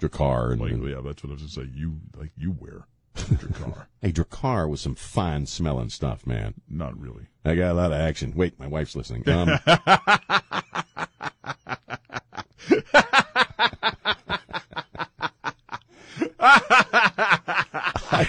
[0.00, 1.78] Drakkar and, Like, and yeah, that's what I was going to say.
[1.78, 2.86] You like you wear
[3.28, 3.88] your car.
[4.00, 6.54] hey Drakkar was some fine smelling stuff, man.
[6.68, 7.26] Not really.
[7.44, 8.32] I got a lot of action.
[8.34, 9.28] Wait, my wife's listening.
[9.28, 9.58] Um,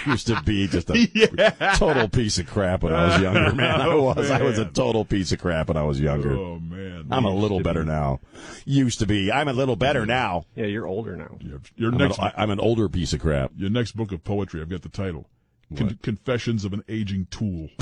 [0.06, 3.80] I used to be just a total piece of crap when I was younger, man.
[3.80, 4.30] I Oh, was.
[4.30, 6.32] I was a total piece of crap when I was younger.
[6.36, 7.88] Oh man, I'm a little better be.
[7.90, 8.20] now.
[8.64, 9.30] Used to be.
[9.32, 10.46] I'm a little better now.
[10.56, 11.36] Yeah, you're older now.
[11.40, 13.52] Your, your I'm next an, I'm an older piece of crap.
[13.56, 14.60] your next book of poetry.
[14.60, 15.28] I've got the title.
[15.76, 17.68] Con- Confessions of an Aging Tool.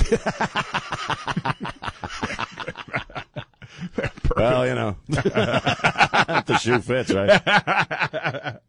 [4.35, 8.59] Well, you know, if the shoe fits, right?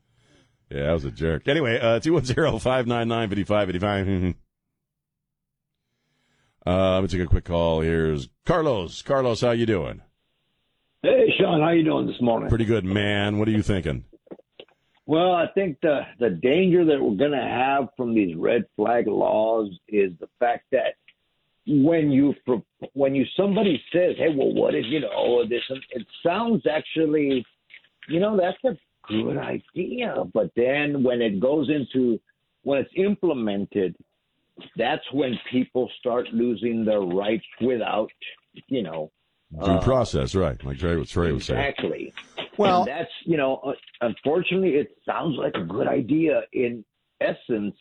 [0.75, 1.47] Yeah, I was a jerk.
[1.47, 4.35] Anyway, uh, 210-599-5585.
[6.67, 7.83] Uh, let me take a quick call.
[7.83, 9.03] Here's Carlos.
[9.03, 10.01] Carlos, how you doing?
[11.03, 12.49] Hey, Sean, how you doing this morning?
[12.49, 13.39] Pretty good, man.
[13.39, 14.07] What are you thinking?
[15.05, 19.09] Well, I think the the danger that we're going to have from these red flag
[19.09, 20.95] laws is the fact that
[21.67, 22.35] when you
[22.95, 25.61] when you somebody says, "Hey, well, what if you know this?"
[25.91, 27.45] It sounds actually,
[28.09, 28.75] you know, that's a
[29.09, 32.21] good idea, but then when it goes into
[32.63, 33.95] when it's implemented,
[34.77, 38.11] that's when people start losing their rights without,
[38.69, 39.11] you know,
[39.53, 40.63] Due uh, process, right?
[40.65, 41.61] Like Trey, what Trey was saying.
[41.61, 42.13] Exactly.
[42.57, 46.85] Well- And that's you know, uh, unfortunately, it sounds like a good idea in
[47.21, 47.77] essence,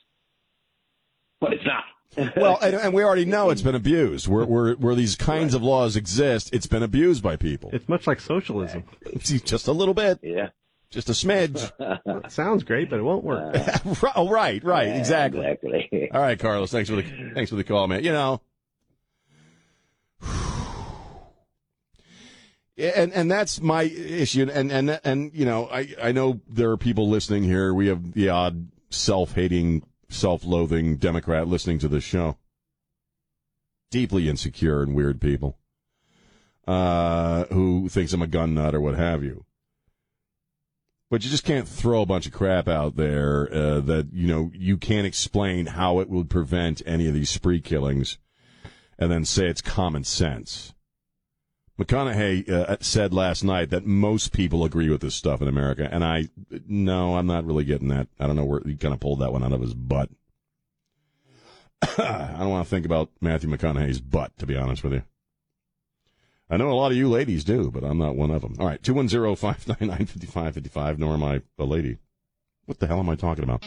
[1.39, 1.83] but it's not.
[2.37, 4.27] Well, and, and we already know it's been abused.
[4.27, 7.71] Where, where, where these kinds of laws exist, it's been abused by people.
[7.73, 8.83] It's much like socialism.
[9.17, 10.19] Just a little bit.
[10.21, 10.49] Yeah.
[10.93, 12.29] Just a smidge.
[12.31, 13.55] Sounds great, but it won't work.
[14.15, 15.43] oh, right, right, exactly.
[15.43, 16.11] Exactly.
[16.13, 16.71] All right, Carlos.
[16.71, 18.03] Thanks for the thanks for the call, man.
[18.03, 18.41] You know,
[22.75, 24.47] Yeah, and and that's my issue.
[24.53, 27.73] And and and you know, I I know there are people listening here.
[27.73, 32.37] We have the odd self-hating, self-loathing Democrat listening to this show.
[33.89, 35.57] Deeply insecure and weird people,
[36.67, 39.43] uh, who thinks I'm a gun nut or what have you.
[41.13, 44.49] But you just can't throw a bunch of crap out there uh, that you know
[44.51, 48.17] you can't explain how it would prevent any of these spree killings,
[48.97, 50.73] and then say it's common sense.
[51.77, 56.03] McConaughey uh, said last night that most people agree with this stuff in America, and
[56.03, 56.29] I
[56.67, 58.07] no, I'm not really getting that.
[58.19, 60.09] I don't know where he kind of pulled that one out of his butt.
[61.83, 65.03] I don't want to think about Matthew McConaughey's butt, to be honest with you.
[66.53, 68.55] I know a lot of you ladies do, but I'm not one of them.
[68.59, 71.97] All right, 210 599 5555, nor am I a lady.
[72.67, 73.65] What the hell am I talking about?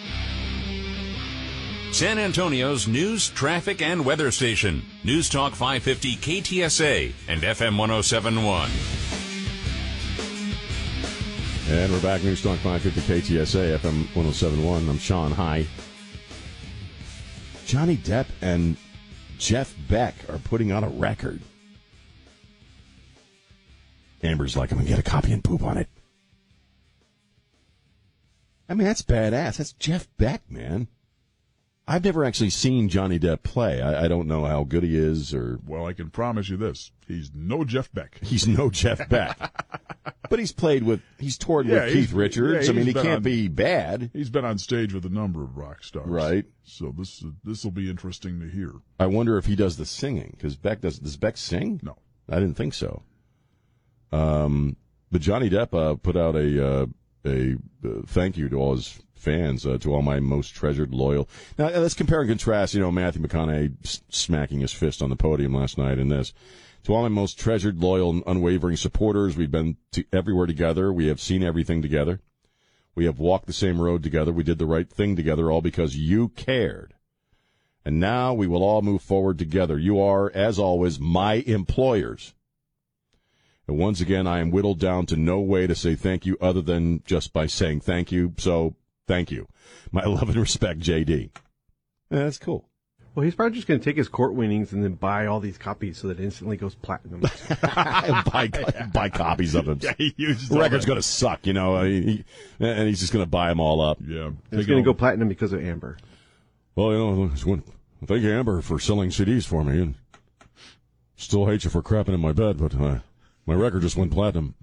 [1.91, 4.85] San Antonio's news, traffic, and weather station.
[5.03, 8.71] News Talk 550 KTSA and FM 1071.
[11.69, 14.89] And we're back, News Talk 550 KTSA, FM 1071.
[14.89, 15.33] I'm Sean.
[15.33, 15.67] Hi.
[17.67, 18.77] Johnny Depp and
[19.39, 21.43] Jeff Beck are putting out a record.
[24.27, 25.89] Amber's like, I'm going to get a copy and poop on it.
[28.69, 29.59] I mean, that's badass.
[29.59, 30.89] That's Jeff Beck, man.
[31.89, 33.81] I've never actually seen Johnny Depp play.
[33.81, 35.61] I, I don't know how good he is or.
[35.65, 38.19] Well, I can promise you this: he's no Jeff Beck.
[38.23, 39.39] He's no Jeff Beck.
[40.29, 42.67] But he's played with, he's toured Yeah, with he's- Keith Richards.
[42.67, 44.11] yeah, I mean, he can't on- be bad.
[44.13, 46.45] He's been on stage with a number of rock stars, Right.
[46.65, 48.73] So this this will be interesting to hear.
[48.99, 50.99] I wonder if he does the singing because Beck does.
[50.99, 51.79] Does Beck sing?
[51.81, 51.97] No.
[52.29, 53.03] I didn't think so.
[54.13, 54.77] Um,
[55.11, 56.87] but Johnny Depp uh, put out a uh,
[57.25, 61.29] a uh, thank you to all his fans, uh, to all my most treasured, loyal.
[61.59, 62.75] Now let's compare and contrast.
[62.75, 66.33] You know, Matthew McConaughey smacking his fist on the podium last night, and this.
[66.85, 70.93] To all my most treasured, loyal, and unwavering supporters, we've been to everywhere together.
[70.93, 72.21] We have seen everything together.
[72.95, 74.33] We have walked the same road together.
[74.33, 76.95] We did the right thing together, all because you cared.
[77.85, 79.79] And now we will all move forward together.
[79.79, 82.35] You are, as always, my employers.
[83.69, 86.63] And once again, I am whittled down to no way to say thank you other
[86.63, 88.33] than just by saying thank you.
[88.39, 88.75] So,
[89.07, 89.49] thank you.
[89.91, 91.31] My love and respect, JD.
[92.11, 92.69] Yeah, that's cool.
[93.17, 95.57] Well, he's probably just going to take his court winnings and then buy all these
[95.57, 97.23] copies so that it instantly goes platinum.
[97.63, 98.51] buy,
[98.93, 99.79] buy copies of them.
[99.83, 102.25] Yeah, he uses The record's going to suck, you know, he, he-
[102.61, 103.99] and he's just going to buy them all up.
[104.07, 105.97] Yeah, it's Take going to go platinum because of Amber.
[106.75, 107.63] Well, you know,
[108.05, 109.95] thank you, Amber, for selling CDs for me, and
[111.17, 112.99] still hate you for crapping in my bed, but uh,
[113.47, 114.55] my record just went platinum.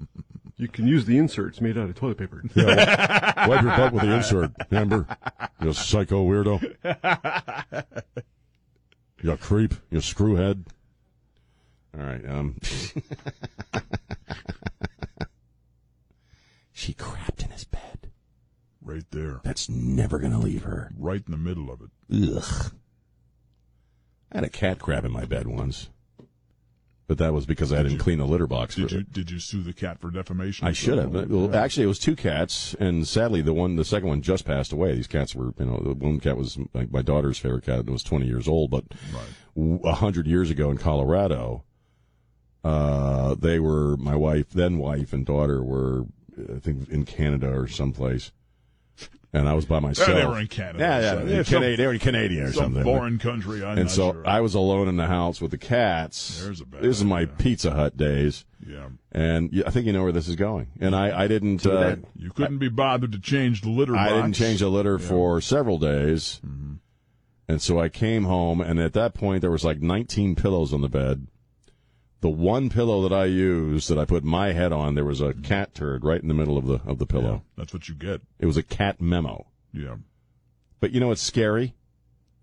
[0.58, 2.43] You can use the inserts made out of toilet paper.
[2.56, 5.08] Yeah, wipe your butt with the insert, Amber.
[5.62, 6.62] You psycho weirdo.
[9.22, 9.74] You creep.
[9.89, 10.65] You screwhead.
[11.98, 12.28] All right.
[12.28, 12.58] Um.
[16.72, 18.12] she crapped in his bed.
[18.82, 20.91] right there, That's never gonna leave her.
[20.98, 21.89] right in the middle of it.
[22.38, 22.72] Ugh.
[24.32, 25.89] I had a cat crap in my bed once,
[27.08, 28.76] but that was because I didn't you- clean the litter box.
[28.76, 30.68] Did you did you sue the cat for defamation?
[30.68, 31.12] I should have.
[31.30, 34.72] Well, actually, it was two cats, and sadly, the one, the second one, just passed
[34.72, 34.96] away.
[34.96, 37.80] These cats were, you know, the one cat was like my daughter's favorite cat.
[37.80, 38.86] It was twenty years old, but
[39.58, 41.63] a hundred years ago in Colorado,
[42.63, 46.06] uh, they were my wife, then wife, and daughter were,
[46.56, 48.32] I think, in Canada or someplace.
[49.36, 50.10] And I was by myself.
[50.10, 52.44] they were in Canada, Yeah, yeah, so- in yeah, some- Canada, they were in Canada
[52.44, 52.84] or some something.
[52.84, 53.64] foreign country.
[53.64, 54.28] I'm and not so sure.
[54.28, 56.40] I was alone in the house with the cats.
[56.44, 58.46] There's a bad this is my Pizza Hut days.
[58.64, 58.90] Yeah.
[59.12, 60.68] And I think you know where this is going.
[60.80, 61.66] And I, I didn't.
[61.66, 65.42] Uh, you couldn't be bothered to change the litter I didn't change the litter for
[65.42, 66.40] several days.
[66.46, 66.74] Mm-hmm.
[67.48, 70.82] And so I came home, and at that point, there was like 19 pillows on
[70.82, 71.28] the bed.
[72.24, 75.34] The one pillow that I used, that I put my head on, there was a
[75.34, 77.44] cat turd right in the middle of the of the pillow.
[77.58, 78.22] That's what you get.
[78.40, 79.48] It was a cat memo.
[79.74, 79.98] Yeah.
[80.80, 81.76] But you know what's scary?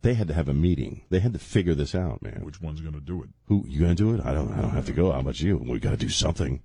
[0.03, 1.05] They had to have a meeting.
[1.09, 2.43] They had to figure this out, man.
[2.45, 3.31] Which one's going to do it?
[3.47, 4.21] Who you gonna do it?
[4.23, 4.53] I don't.
[4.53, 5.13] I don't have to go.
[5.13, 5.57] How about you?
[5.57, 6.61] We got to do something.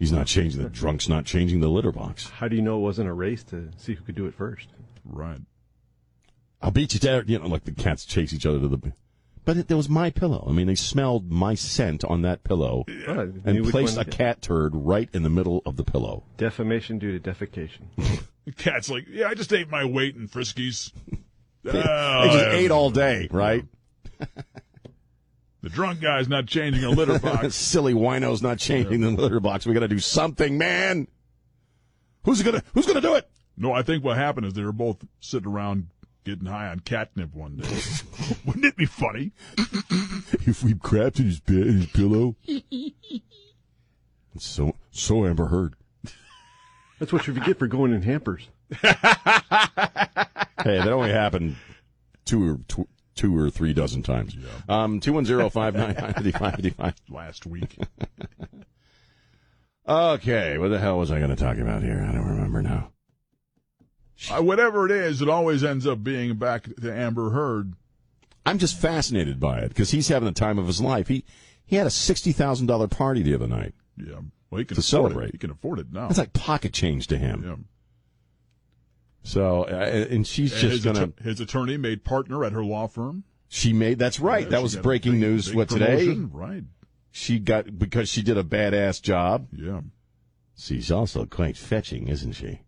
[0.00, 2.30] He's not changing the drunk's not changing the litter box.
[2.30, 4.66] How do you know it wasn't a race to see who could do it first?
[5.04, 5.38] Right.
[6.60, 7.22] I'll beat you there.
[7.24, 8.92] You know, like the cats chase each other to the.
[9.44, 10.46] But it, it was my pillow.
[10.48, 14.40] I mean, they smelled my scent on that pillow Oh, and which placed a cat
[14.40, 16.24] turd right in the middle of the pillow.
[16.38, 17.88] Defamation due to defecation.
[18.46, 20.92] The cat's like, yeah, I just ate my weight in Friskies.
[21.62, 22.52] They, Oh, they just yeah.
[22.58, 23.64] ate all day, right?
[25.62, 27.54] The drunk guy's not changing a litter box.
[27.56, 29.64] Silly wino's not changing the litter box.
[29.66, 31.08] We got to do something, man.
[32.24, 33.28] Who's gonna Who's gonna do it?
[33.56, 35.88] no, I think what happened is they were both sitting around
[36.24, 37.80] getting high on catnip one day.
[38.44, 39.32] Wouldn't it be funny?
[40.46, 42.36] If we crapped in his bed, in his pillow.
[44.38, 45.74] so so Amber Heard.
[46.98, 48.48] That's what you get for going in hampers.
[50.64, 51.56] Hey, that only happened
[52.24, 54.34] two or tw- two or three dozen times.
[54.66, 56.94] Um, two one zero five nine nine fifty five fifty five.
[57.10, 57.76] Last week.
[59.86, 62.02] Okay, what the hell was I going to talk about here?
[62.08, 62.92] I don't remember now.
[64.30, 67.74] Uh, whatever it is, it always ends up being back to Amber Heard.
[68.46, 71.08] I'm just fascinated by it because he's having the time of his life.
[71.08, 71.24] He
[71.66, 73.74] he had a sixty thousand dollar party the other night.
[73.96, 74.20] Yeah.
[74.50, 75.30] Well, he can To celebrate.
[75.30, 75.32] It.
[75.32, 76.08] He can afford it now.
[76.08, 77.42] It's like pocket change to him.
[77.44, 77.56] Yeah.
[79.22, 81.02] So, uh, and she's And just his, gonna.
[81.04, 83.24] atter- his attorney made partner at her law firm.
[83.48, 83.98] She made.
[83.98, 84.44] That's right.
[84.44, 85.46] Yeah, that was breaking big- news.
[85.48, 86.08] big What today?
[86.12, 86.64] Right.
[87.10, 89.48] She got because she did a badass job.
[89.52, 89.80] Yeah.
[90.56, 92.60] She's also quite fetching, isn't she?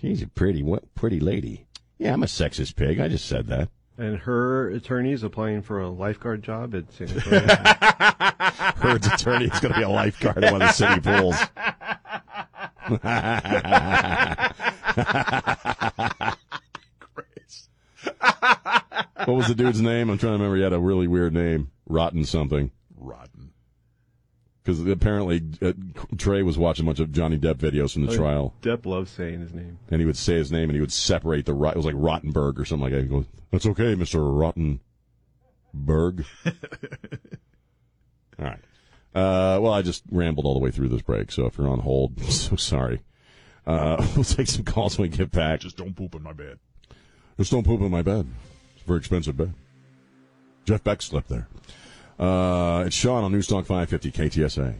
[0.00, 1.66] She's a pretty, wa- pretty lady.
[1.98, 2.98] Yeah, I'm a sexist pig.
[3.00, 3.68] I just said that.
[3.98, 7.46] And her attorney's applying for a lifeguard job at San Antonio.
[8.78, 11.36] Heard's attorney is going to be a lifeguard at one of the city pools.
[19.26, 20.08] what was the dude's name?
[20.08, 20.56] I'm trying to remember.
[20.56, 21.70] He had a really weird name.
[21.86, 22.70] Rotten something.
[22.96, 23.39] Rotten.
[24.62, 25.72] Because apparently uh,
[26.18, 29.10] Trey was watching a bunch of Johnny Depp videos from the Oh, trial, Depp loves
[29.10, 29.78] saying his name.
[29.90, 31.54] and he would say his name, and he would separate the.
[31.54, 33.02] Rot- It was like Rottenborn or something like that.
[33.02, 34.80] He goes, "That's okay, Mister Rottenborn."
[38.38, 38.60] All right.
[39.14, 41.80] Uh, well, I just rambled all the way through this break, so if you're on
[41.80, 43.00] hold, I'm so sorry.
[43.66, 45.60] Uh, we'll take some calls when we get back.
[45.60, 46.58] Just don't poop in my bed.
[47.38, 48.26] Just don't poop in my bed.
[48.74, 49.54] It's a very expensive bed.
[50.66, 51.48] Jeff Beck slept there.
[52.20, 54.74] Uh, it's Sean on Newstalk 550 KTSA.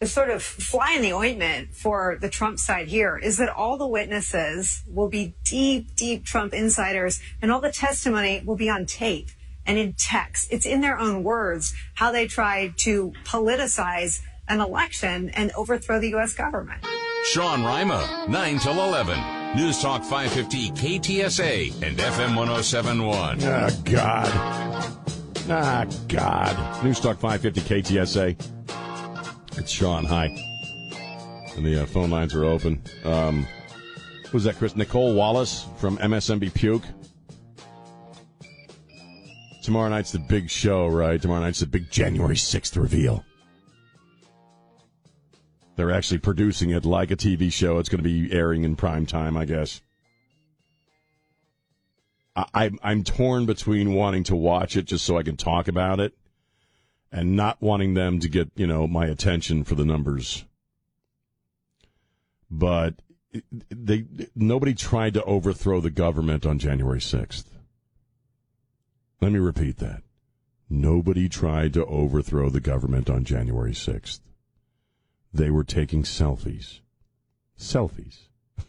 [0.00, 3.76] the sort of fly in the ointment for the Trump side here is that all
[3.76, 8.86] the witnesses will be deep, deep Trump insiders, and all the testimony will be on
[8.86, 9.28] tape
[9.66, 10.48] and in text.
[10.50, 16.08] It's in their own words how they tried to politicize an election and overthrow the
[16.08, 16.32] U.S.
[16.32, 16.82] government.
[17.26, 19.39] Sean Rima, 9 till 11.
[19.56, 23.38] News Talk 550 KTSA and FM 1071.
[23.42, 24.28] Ah, God.
[25.48, 26.84] Ah, God.
[26.84, 29.58] News Talk 550 KTSA.
[29.58, 30.04] It's Sean.
[30.04, 30.26] Hi.
[31.56, 32.80] And the uh, phone lines are open.
[33.04, 33.44] Um,
[34.30, 34.76] who's that, Chris?
[34.76, 36.84] Nicole Wallace from MSNB Puke.
[39.64, 41.20] Tomorrow night's the big show, right?
[41.20, 43.24] Tomorrow night's the big January 6th reveal.
[45.80, 47.78] They're actually producing it like a TV show.
[47.78, 49.80] It's going to be airing in prime time, I guess.
[52.36, 56.12] I, I'm torn between wanting to watch it just so I can talk about it,
[57.10, 60.44] and not wanting them to get you know my attention for the numbers.
[62.50, 62.96] But
[63.70, 64.04] they
[64.36, 67.50] nobody tried to overthrow the government on January sixth.
[69.22, 70.02] Let me repeat that.
[70.68, 74.20] Nobody tried to overthrow the government on January 6th.
[75.32, 76.80] They were taking selfies.
[77.58, 78.22] Selfies.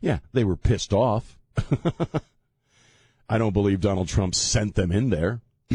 [0.00, 1.38] yeah, they were pissed off.
[3.28, 5.40] I don't believe Donald Trump sent them in there.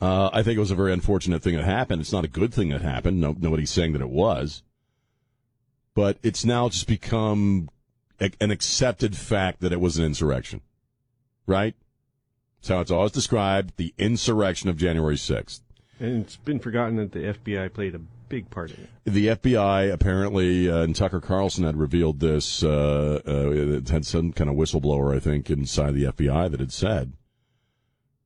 [0.00, 2.00] uh, I think it was a very unfortunate thing that happened.
[2.00, 3.20] It's not a good thing that happened.
[3.20, 4.62] No, nobody's saying that it was.
[5.94, 7.68] But it's now just become
[8.20, 10.62] a, an accepted fact that it was an insurrection.
[11.46, 11.74] Right?
[12.60, 15.60] That's how it's always described the insurrection of January 6th.
[16.00, 18.88] And it's been forgotten that the FBI played a big part of it.
[19.04, 24.50] The FBI apparently, uh, and Tucker Carlson had revealed this, uh, uh, had some kind
[24.50, 27.12] of whistleblower, I think, inside the FBI that had said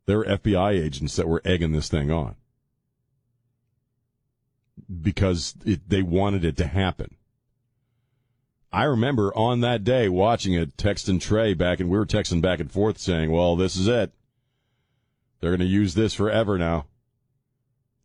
[0.07, 2.37] there were FBI agents that were egging this thing on
[5.01, 7.17] because it, they wanted it to happen.
[8.73, 12.59] I remember on that day watching it, texting Trey back, and we were texting back
[12.59, 14.13] and forth saying, well, this is it.
[15.41, 16.87] They're going to use this forever now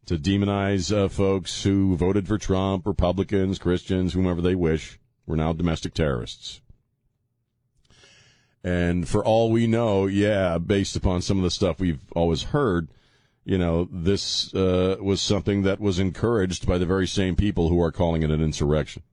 [0.08, 5.00] to demonize uh, folks who voted for Trump, Republicans, Christians, whomever they wish.
[5.26, 6.62] We're now domestic terrorists.
[8.64, 12.88] And for all we know, yeah, based upon some of the stuff we've always heard,
[13.44, 17.82] you know, this uh, was something that was encouraged by the very same people who
[17.82, 19.04] are calling it an insurrection.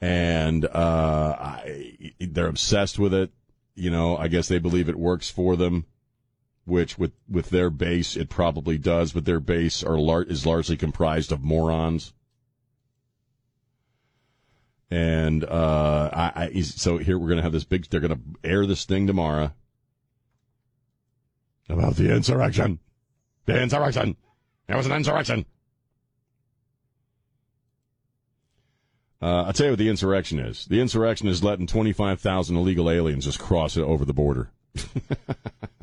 [0.00, 3.30] And uh, I, they're obsessed with it.
[3.76, 5.86] You know, I guess they believe it works for them
[6.68, 10.76] which with with their base it probably does, but their base are lar- is largely
[10.76, 12.12] comprised of morons.
[14.90, 17.88] And uh, I, I so here we're going to have this big.
[17.88, 19.52] They're going to air this thing tomorrow
[21.68, 22.78] about the insurrection.
[23.46, 24.16] The insurrection.
[24.68, 25.46] It was an insurrection.
[29.20, 30.66] Uh, I'll tell you what the insurrection is.
[30.66, 34.50] The insurrection is letting 25,000 illegal aliens just cross it over the border.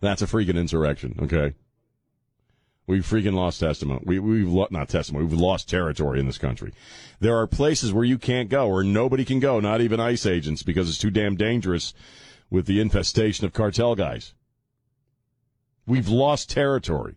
[0.00, 1.54] That's a freaking insurrection, okay?
[2.86, 4.02] We've freaking lost testimony.
[4.04, 5.26] We, we've lo- not testimony.
[5.26, 6.72] We've lost territory in this country.
[7.20, 10.62] There are places where you can't go, where nobody can go, not even ICE agents,
[10.62, 11.92] because it's too damn dangerous
[12.48, 14.32] with the infestation of cartel guys.
[15.86, 17.16] We've lost territory.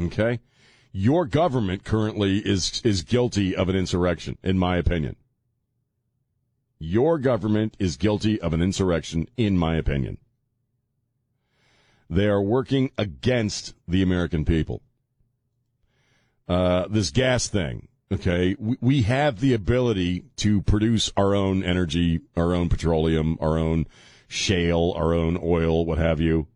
[0.00, 0.40] Okay?
[0.92, 5.14] Your government currently is is guilty of an insurrection, in my opinion.
[6.80, 10.18] Your government is guilty of an insurrection, in my opinion.
[12.10, 14.82] They are working against the American people.
[16.48, 18.56] Uh, this gas thing, okay?
[18.58, 23.86] We, we have the ability to produce our own energy, our own petroleum, our own
[24.28, 26.46] shale, our own oil, what have you.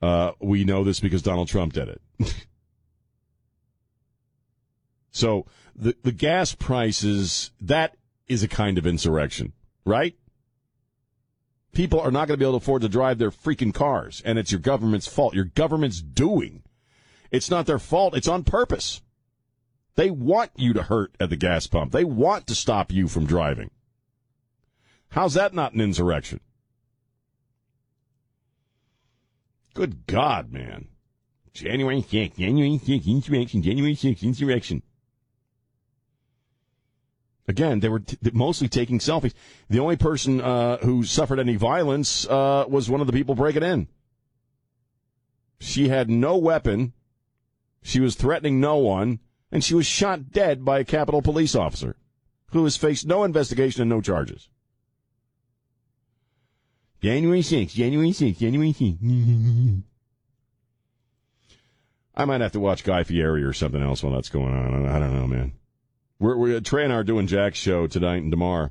[0.00, 2.02] Uh, we know this because Donald Trump did it.
[5.12, 9.52] so the the gas prices that is a kind of insurrection,
[9.84, 10.16] right?
[11.72, 14.38] People are not going to be able to afford to drive their freaking cars, and
[14.38, 15.34] it's your government's fault.
[15.34, 16.62] Your government's doing.
[17.30, 18.16] It's not their fault.
[18.16, 19.00] It's on purpose.
[19.94, 21.92] They want you to hurt at the gas pump.
[21.92, 23.70] They want to stop you from driving.
[25.10, 26.40] How's that not an insurrection?
[29.74, 30.88] Good God, man.
[31.52, 34.82] January 6th, January 6th, insurrection, January 6th, insurrection.
[37.48, 39.34] Again, they were t- mostly taking selfies.
[39.68, 43.64] The only person uh, who suffered any violence uh, was one of the people breaking
[43.64, 43.88] in.
[45.58, 46.92] She had no weapon.
[47.82, 49.18] She was threatening no one,
[49.50, 51.96] and she was shot dead by a Capitol police officer
[52.52, 54.48] who has faced no investigation and no charges.
[57.00, 59.82] January 6th, January 6th, January 6th.
[62.14, 64.86] I might have to watch Guy Fieri or something else while that's going on.
[64.86, 65.52] I don't know, man.
[66.22, 68.70] We're, we're Trey and I are doing Jack's show tonight and tomorrow.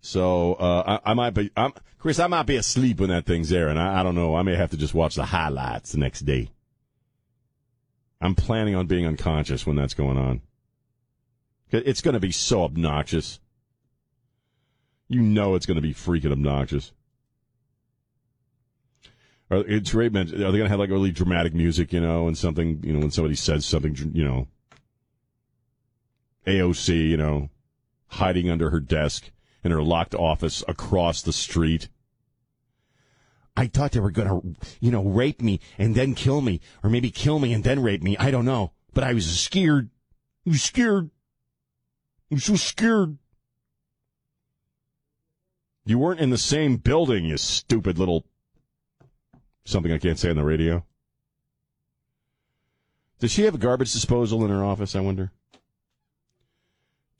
[0.00, 2.18] So uh, I, I, might be, I'm, Chris.
[2.18, 4.34] I might be asleep when that thing's there, and I, I don't know.
[4.34, 6.48] I may have to just watch the highlights the next day.
[8.18, 10.40] I'm planning on being unconscious when that's going on.
[11.70, 13.38] It's going to be so obnoxious.
[15.06, 16.92] You know it's going to be freaking obnoxious.
[19.50, 20.16] Are, it's great.
[20.16, 23.00] Are they going to have like really dramatic music, you know, and something, you know,
[23.00, 24.48] when somebody says something, you know,
[26.48, 27.50] AOC, you know,
[28.08, 29.30] hiding under her desk
[29.62, 31.88] in her locked office across the street.
[33.56, 36.88] I thought they were going to, you know, rape me and then kill me, or
[36.88, 38.16] maybe kill me and then rape me.
[38.16, 38.72] I don't know.
[38.94, 39.90] But I was scared.
[40.46, 41.10] I was scared.
[42.30, 43.18] I was so scared.
[45.84, 48.26] You weren't in the same building, you stupid little.
[49.64, 50.84] Something I can't say on the radio.
[53.18, 55.32] Does she have a garbage disposal in her office, I wonder?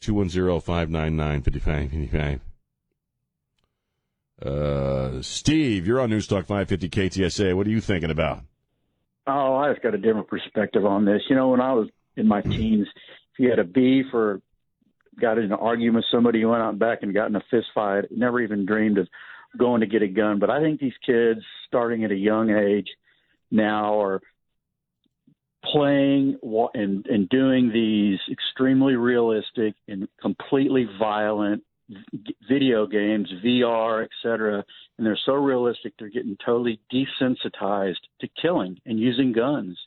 [0.01, 2.41] 210-599-5555.
[4.41, 7.57] Uh, Steve, you're on News Talk 550 KTSA.
[7.57, 8.43] What are you thinking about?
[9.27, 11.23] Oh, I just got a different perspective on this.
[11.29, 12.87] You know, when I was in my teens,
[13.33, 14.41] if you had a beef or
[15.21, 17.67] got in an argument with somebody, you went out back and got in a fist
[17.75, 18.05] fight.
[18.11, 19.09] Never even dreamed of
[19.57, 20.39] going to get a gun.
[20.39, 22.89] But I think these kids, starting at a young age
[23.51, 24.21] now, are
[25.73, 26.37] playing
[26.75, 31.63] and, and doing these extremely realistic and completely violent
[32.49, 34.65] video games, VR, etc.
[34.97, 39.79] And they're so realistic, they're getting totally desensitized to killing and using guns.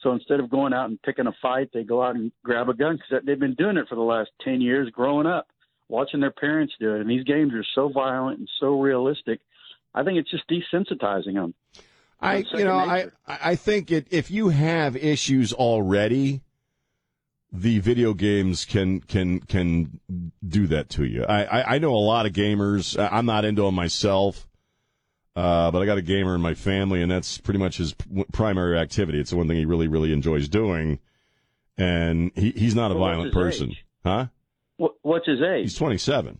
[0.00, 2.74] So instead of going out and picking a fight, they go out and grab a
[2.74, 5.48] gun because they've been doing it for the last 10 years growing up,
[5.88, 7.00] watching their parents do it.
[7.00, 9.40] And these games are so violent and so realistic.
[9.94, 11.54] I think it's just desensitizing them.
[12.20, 13.12] I, you know, nature.
[13.26, 16.42] I, I think it, if you have issues already,
[17.52, 20.00] the video games can can can
[20.46, 21.24] do that to you.
[21.24, 22.98] I, I, I know a lot of gamers.
[22.98, 24.48] I'm not into them myself,
[25.36, 27.94] uh, but I got a gamer in my family, and that's pretty much his
[28.32, 29.20] primary activity.
[29.20, 30.98] It's the one thing he really really enjoys doing,
[31.78, 33.84] and he, he's not a well, violent person, age?
[34.04, 34.26] huh?
[34.76, 35.62] What, what's his age?
[35.62, 36.38] He's 27.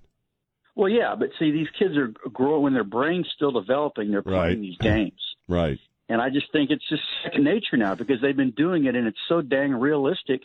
[0.77, 4.13] Well, yeah, but see, these kids are growing their brain's still developing.
[4.13, 4.61] They're playing Right.
[4.61, 5.21] these games.
[5.49, 5.79] Right.
[6.09, 9.07] And I just think it's just second nature now because they've been doing it and
[9.07, 10.43] it's so dang realistic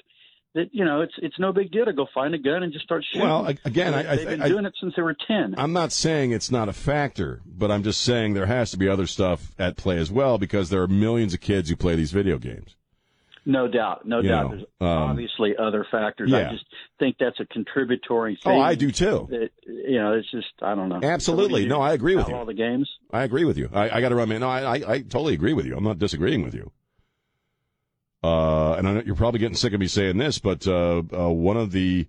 [0.56, 2.86] that you know it's it's no big deal to go find a gun and just
[2.86, 3.28] start shooting.
[3.28, 5.56] Well, again, I- I- they've been I- doing it since they were ten.
[5.58, 8.88] I'm not saying it's not a factor, but I'm just saying there has to be
[8.88, 12.12] other stuff at play as well because there are millions of kids who play these
[12.12, 12.76] video games.
[13.46, 14.44] No doubt, no You doubt.
[14.44, 16.32] know, There's um, obviously other factors.
[16.32, 16.48] yeah.
[16.50, 16.66] I just
[16.98, 18.62] think that's a contributory Oh, thing.
[18.62, 19.28] I do too.
[19.30, 21.02] That, you know, it's just I don't know.
[21.04, 21.66] Absolutely.
[21.66, 22.36] No, I agree with you.
[22.36, 22.90] All the games.
[23.12, 23.70] I agree with you.
[23.74, 24.30] I, I got to run.
[24.30, 25.76] Man, no, I, I, I totally agree with you.
[25.76, 26.72] I'm not disagreeing with you.
[28.24, 31.30] Uh, and I know you're probably getting sick of me saying this, but uh, uh,
[31.30, 32.08] one of the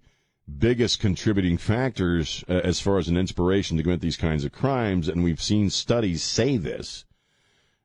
[0.59, 5.09] biggest contributing factors uh, as far as an inspiration to commit these kinds of crimes,
[5.09, 7.05] and we've seen studies say this,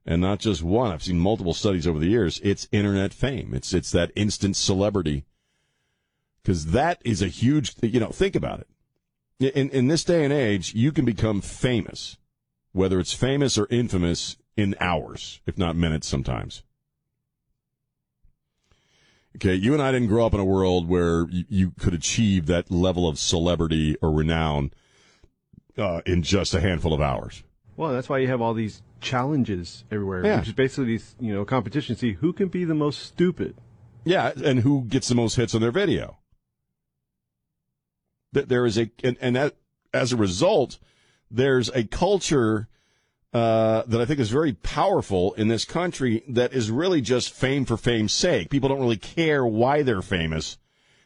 [0.10, 0.92] and not just one.
[0.92, 2.42] I've seen multiple studies over the years.
[2.44, 3.54] It's internet fame.
[3.54, 5.24] It's it's that instant celebrity,
[6.42, 7.76] because that is a huge.
[7.82, 9.56] You know, think about it.
[9.56, 12.18] In in this day and age, you can become famous,
[12.72, 16.64] whether it's famous or infamous, in hours, if not minutes, sometimes.
[19.36, 22.48] Okay, you and I didn't grow up in a world where you, you could achieve
[22.48, 24.72] that level of celebrity or renown
[25.78, 27.44] uh, in just a handful of hours.
[27.78, 30.40] Well, that's why you have all these challenges everywhere, Yeah.
[30.40, 31.96] which is basically these, you know, competition.
[31.96, 33.56] See who can be the most stupid.
[34.06, 36.18] Yeah, and who gets the most hits on their video?
[38.32, 39.56] That there is a, and, and that,
[39.94, 40.78] as a result,
[41.32, 42.68] there's a culture
[43.34, 47.66] uh, that I think is very powerful in this country that is really just fame
[47.66, 48.50] for fame's sake.
[48.50, 50.58] People don't really care why they're famous.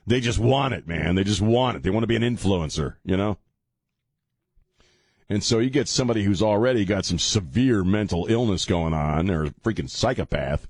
[0.06, 1.16] They just want it, man.
[1.16, 1.84] They just want it.
[1.84, 3.38] They want to be an influencer, you know?
[5.30, 9.46] And so you get somebody who's already got some severe mental illness going on, or
[9.46, 10.68] a freaking psychopath.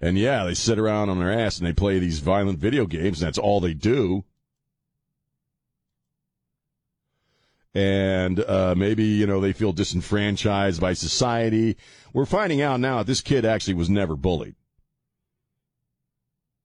[0.00, 3.20] And yeah, they sit around on their ass and they play these violent video games,
[3.20, 4.24] and that's all they do.
[7.74, 11.76] And uh, maybe, you know, they feel disenfranchised by society.
[12.12, 14.54] We're finding out now that this kid actually was never bullied.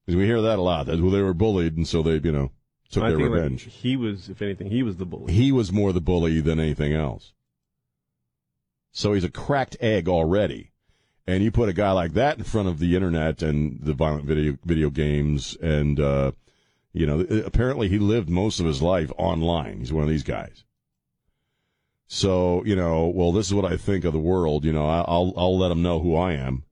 [0.07, 0.88] We hear that a lot.
[0.88, 2.51] That well, they were bullied, and so they, you know,
[2.92, 3.64] took their think, like, revenge.
[3.64, 5.34] he was, if anything, he was the bully.
[5.34, 7.34] he was more the bully than anything else.
[8.92, 10.72] So he's a cracked egg already.
[11.28, 14.26] And you put a guy like that in front of the internet and the violent
[14.26, 16.32] video video games, and uh,
[16.94, 19.80] you know, apparently he lived most of his life online.
[19.80, 20.64] He's one of these guys.
[22.08, 24.66] So you know, well, this is what I think of the world.
[24.66, 26.64] You know, I'll I'll let them know who I am,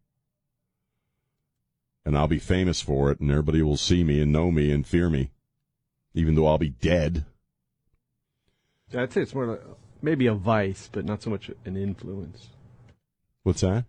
[2.03, 4.85] and I'll be famous for it, and everybody will see me and know me and
[4.85, 5.31] fear me,
[6.13, 7.25] even though I'll be dead.
[8.95, 9.61] I'd say it's more like
[10.01, 12.49] maybe a vice, but not so much an influence.
[13.43, 13.85] What's that?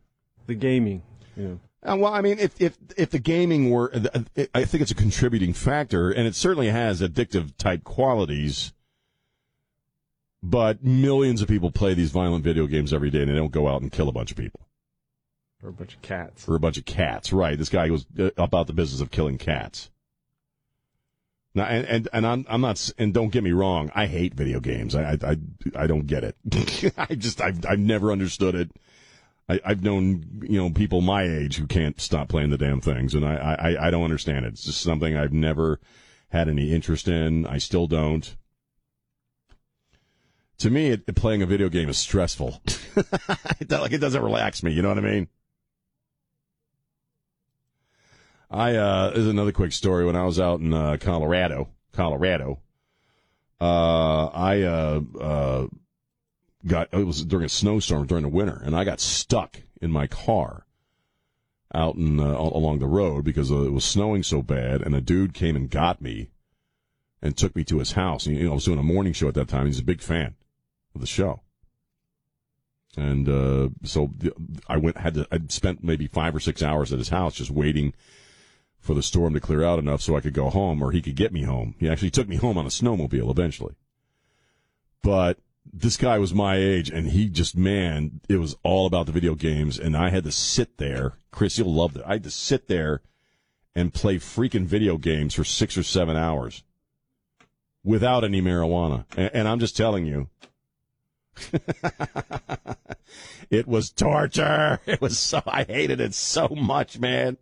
[0.46, 1.02] The gaming,
[1.36, 1.60] you know.
[1.82, 4.20] Uh, well, I mean, if if if the gaming were, uh,
[4.54, 8.74] I think it's a contributing factor, and it certainly has addictive type qualities.
[10.42, 13.68] But millions of people play these violent video games every day, and they don't go
[13.68, 14.60] out and kill a bunch of people
[15.62, 16.48] Or a bunch of cats.
[16.48, 17.32] or a bunch of cats.
[17.32, 17.56] Right?
[17.58, 19.90] This guy was uh, about the business of killing cats.
[21.54, 24.60] Now, and and, and I'm I'm not, and don't get me wrong, I hate video
[24.60, 24.94] games.
[24.94, 25.36] I I
[25.74, 26.36] I, don't get it.
[26.96, 28.70] I just I've I've never understood it.
[29.48, 33.14] I, I've known you know people my age who can't stop playing the damn things,
[33.14, 34.52] and I, I I don't understand it.
[34.52, 35.80] It's just something I've never
[36.28, 37.46] had any interest in.
[37.46, 38.36] I still don't.
[40.58, 42.62] To me, it, playing a video game is stressful.
[42.96, 44.72] like it doesn't relax me.
[44.72, 45.28] You know what I mean?
[48.50, 50.04] I uh, there's another quick story.
[50.04, 52.60] When I was out in uh, Colorado, Colorado,
[53.60, 55.66] uh, I uh, uh,
[56.66, 60.06] got it was during a snowstorm during the winter, and I got stuck in my
[60.06, 60.66] car
[61.72, 65.00] out in uh, along the road because uh, it was snowing so bad, and a
[65.00, 66.30] dude came and got me
[67.22, 68.26] and took me to his house.
[68.26, 69.66] And, you know, I was doing a morning show at that time.
[69.66, 70.34] He's a big fan
[70.94, 71.42] of the show.
[72.96, 74.10] And uh, so
[74.66, 77.50] I went had to I spent maybe five or six hours at his house just
[77.50, 77.94] waiting
[78.80, 81.16] for the storm to clear out enough so I could go home or he could
[81.16, 81.74] get me home.
[81.78, 83.74] He actually took me home on a snowmobile eventually.
[85.02, 85.38] But
[85.72, 89.34] this guy was my age and he just man, it was all about the video
[89.34, 91.14] games and I had to sit there.
[91.30, 92.02] Chris, you'll love it.
[92.06, 93.02] I had to sit there
[93.74, 96.64] and play freaking video games for six or seven hours
[97.84, 99.04] without any marijuana.
[99.16, 100.28] And, and I'm just telling you,
[103.50, 104.80] it was torture.
[104.86, 107.36] It was so I hated it so much, man.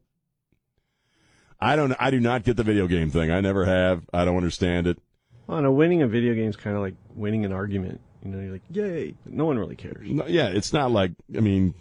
[1.61, 1.95] I don't.
[1.99, 3.31] I do not get the video game thing.
[3.31, 4.05] I never have.
[4.13, 4.99] I don't understand it.
[5.47, 8.01] Well, no, winning a video game is kind of like winning an argument.
[8.23, 9.15] You know, you're like, yay.
[9.25, 10.09] But no one really cares.
[10.09, 11.13] No, yeah, it's not like.
[11.37, 11.75] I mean,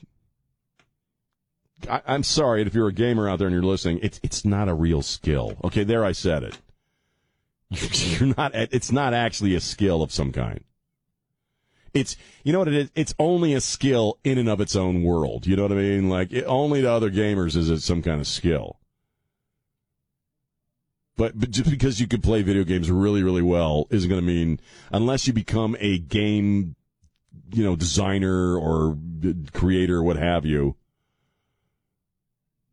[1.90, 4.00] I, I'm sorry if you're a gamer out there and you're listening.
[4.02, 5.58] It's it's not a real skill.
[5.64, 6.60] Okay, there I said it.
[8.20, 8.52] You're not.
[8.56, 10.64] It's not actually a skill of some kind.
[11.94, 12.92] It's you know what it is.
[12.96, 15.46] It's only a skill in and of its own world.
[15.46, 16.10] You know what I mean?
[16.10, 18.80] Like it, only to other gamers is it some kind of skill.
[21.18, 24.26] But, but just because you can play video games really, really well isn't going to
[24.26, 24.60] mean
[24.92, 26.76] unless you become a game,
[27.52, 28.96] you know, designer or
[29.52, 30.76] creator or what have you.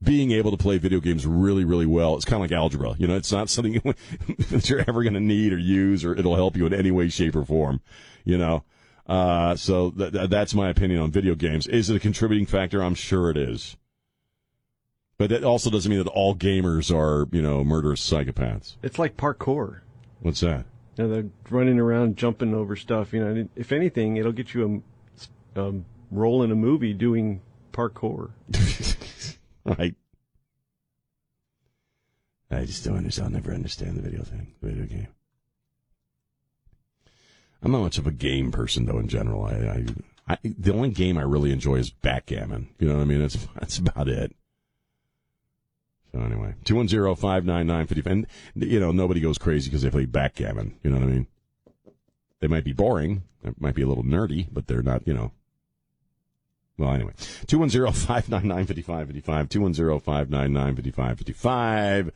[0.03, 2.95] Being able to play video games really, really well, it's kind of like algebra.
[2.99, 3.81] You know, it's not something
[4.51, 7.09] that you're ever going to need or use, or it'll help you in any way,
[7.09, 7.81] shape, or form.
[8.25, 8.65] You know,
[9.07, 11.67] uh, so th- th- that's my opinion on video games.
[11.67, 12.83] Is it a contributing factor?
[12.83, 13.79] I'm sure it is.
[15.17, 18.77] But that also doesn't mean that all gamers are, you know, murderous psychopaths.
[18.83, 19.81] It's like parkour.
[20.21, 20.65] What's that?
[20.97, 23.13] You know, they're running around, jumping over stuff.
[23.13, 24.83] You know, if anything, it'll get you
[25.57, 25.75] a, a
[26.11, 27.41] role in a movie doing
[27.73, 28.31] parkour.
[29.65, 29.95] Right.
[32.51, 33.29] I just don't understand.
[33.29, 35.09] I'll never understand the video thing, the video game.
[37.63, 38.99] I'm not much of a game person, though.
[38.99, 39.87] In general, I,
[40.29, 42.69] I, I the only game I really enjoy is backgammon.
[42.79, 43.21] You know what I mean?
[43.21, 44.37] That's that's about it.
[46.15, 48.09] So anyway, two one zero five nine nine fifty.
[48.09, 50.79] And you know, nobody goes crazy because they play backgammon.
[50.85, 51.27] You know what I mean?
[52.39, 53.25] They might be boring.
[53.43, 55.09] They might be a little nerdy, but they're not.
[55.09, 55.33] You know.
[56.79, 57.15] Well, anyway,
[57.47, 62.11] 210-599-5555, 210-599-5555.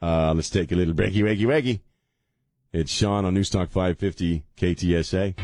[0.00, 1.80] Uh, let's take a little breaky, wakey, wakey.
[2.72, 5.34] It's Sean on Newstalk 550 KTSA.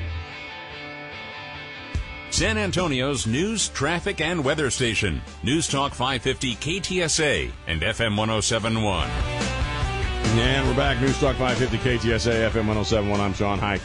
[2.37, 5.23] San Antonio's news, traffic, and weather station.
[5.43, 9.09] News Talk 550 KTSA and FM 1071.
[9.09, 10.99] And we're back.
[10.99, 13.21] Newstalk 550 KTSA, FM 1071.
[13.23, 13.59] I'm Sean.
[13.59, 13.81] Hi.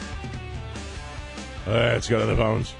[1.66, 2.74] Let's go to the phones.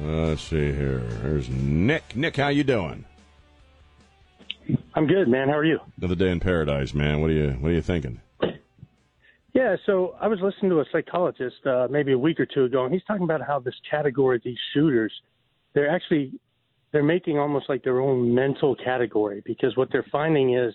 [0.00, 1.00] Let's see here.
[1.20, 2.16] There's Nick.
[2.16, 3.04] Nick, how you doing?
[4.94, 5.50] I'm good, man.
[5.50, 5.78] How are you?
[5.98, 7.20] Another day in paradise, man.
[7.20, 8.22] What are you What are you thinking?
[9.58, 12.84] Yeah, so I was listening to a psychologist uh, maybe a week or two ago,
[12.84, 15.12] and he's talking about how this category, these shooters,
[15.74, 16.38] they're actually
[16.92, 20.72] they're making almost like their own mental category because what they're finding is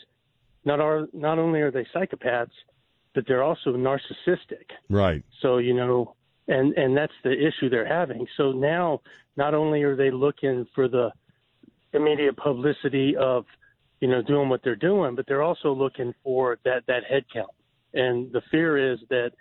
[0.66, 2.52] not are not only are they psychopaths,
[3.16, 4.66] but they're also narcissistic.
[4.90, 5.24] Right.
[5.42, 6.16] So you know,
[6.50, 8.28] and and that's the issue they're having.
[8.36, 9.00] So now,
[9.38, 11.10] not only are they looking for the
[11.94, 13.46] immediate publicity of,
[14.02, 17.52] you know, doing what they're doing, but they're also looking for that that head count.
[17.94, 19.32] And the fear is that,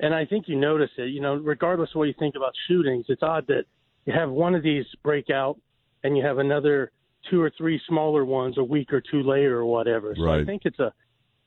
[0.00, 1.10] and I think you notice it.
[1.10, 3.64] You know, regardless of what you think about shootings, it's odd that
[4.04, 5.58] you have one of these break out,
[6.04, 6.92] and you have another
[7.30, 10.14] two or three smaller ones a week or two later or whatever.
[10.16, 10.92] So I think it's a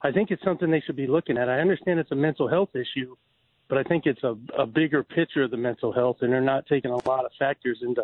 [0.01, 1.49] I think it's something they should be looking at.
[1.49, 3.15] I understand it's a mental health issue,
[3.67, 6.65] but I think it's a, a bigger picture of the mental health, and they're not
[6.67, 8.03] taking a lot of factors into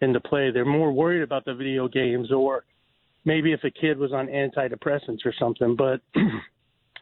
[0.00, 0.50] into play.
[0.50, 2.64] They're more worried about the video games, or
[3.24, 5.76] maybe if a kid was on antidepressants or something.
[5.76, 6.00] But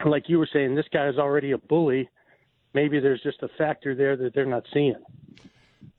[0.05, 2.09] like you were saying, this guy is already a bully.
[2.75, 4.97] Maybe there's just a factor there that they're not seeing.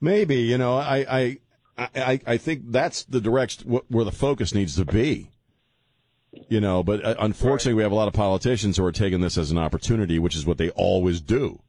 [0.00, 1.38] Maybe you know, I
[1.78, 5.30] I I, I think that's the direction where the focus needs to be.
[6.50, 9.38] You know, but uh, unfortunately, we have a lot of politicians who are taking this
[9.38, 11.60] as an opportunity, which is what they always do,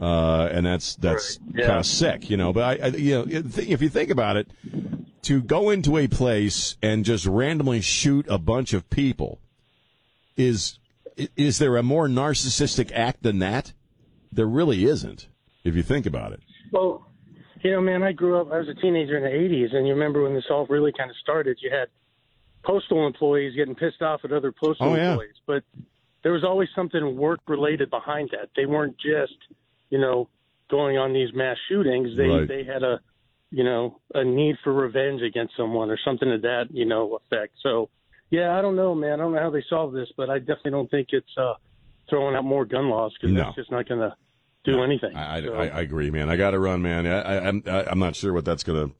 [0.00, 1.66] uh, and that's that's Yeah.
[1.66, 2.30] kind of sick.
[2.30, 4.46] You know, but I, I you know, if if you think about it,
[5.22, 9.40] to go into a place and just randomly shoot a bunch of people
[10.36, 10.78] is
[11.36, 13.72] is there a more narcissistic act than that?
[14.30, 15.28] There really isn't,
[15.64, 16.40] if you think about it.
[16.72, 17.06] Well,
[17.62, 18.50] you know, man, I grew up.
[18.52, 21.10] I was a teenager in the '80s, and you remember when this all really kind
[21.10, 21.58] of started.
[21.60, 21.88] You had
[22.64, 25.10] postal employees getting pissed off at other postal Oh, yeah.
[25.12, 25.62] employees, but
[26.22, 28.50] there was always something work related behind that.
[28.56, 29.36] They weren't just,
[29.90, 30.28] you know,
[30.70, 32.16] going on these mass shootings.
[32.16, 32.48] They Right.
[32.48, 33.00] they had a,
[33.50, 37.54] you know, a need for revenge against someone or something to that, you know, effect.
[37.62, 37.90] So,
[38.32, 39.12] yeah, I don't know, man.
[39.14, 41.52] I don't know how they solve this, but I definitely don't think it's uh,
[42.10, 43.42] throwing out more gun laws because No.
[43.44, 44.16] that's just not going to
[44.64, 45.14] do anything.
[45.14, 46.28] I, I, So- I, I agree, man.
[46.28, 47.06] I got to run, man.
[47.06, 48.90] I, I, I'm I, I'm not sure what that's gonna.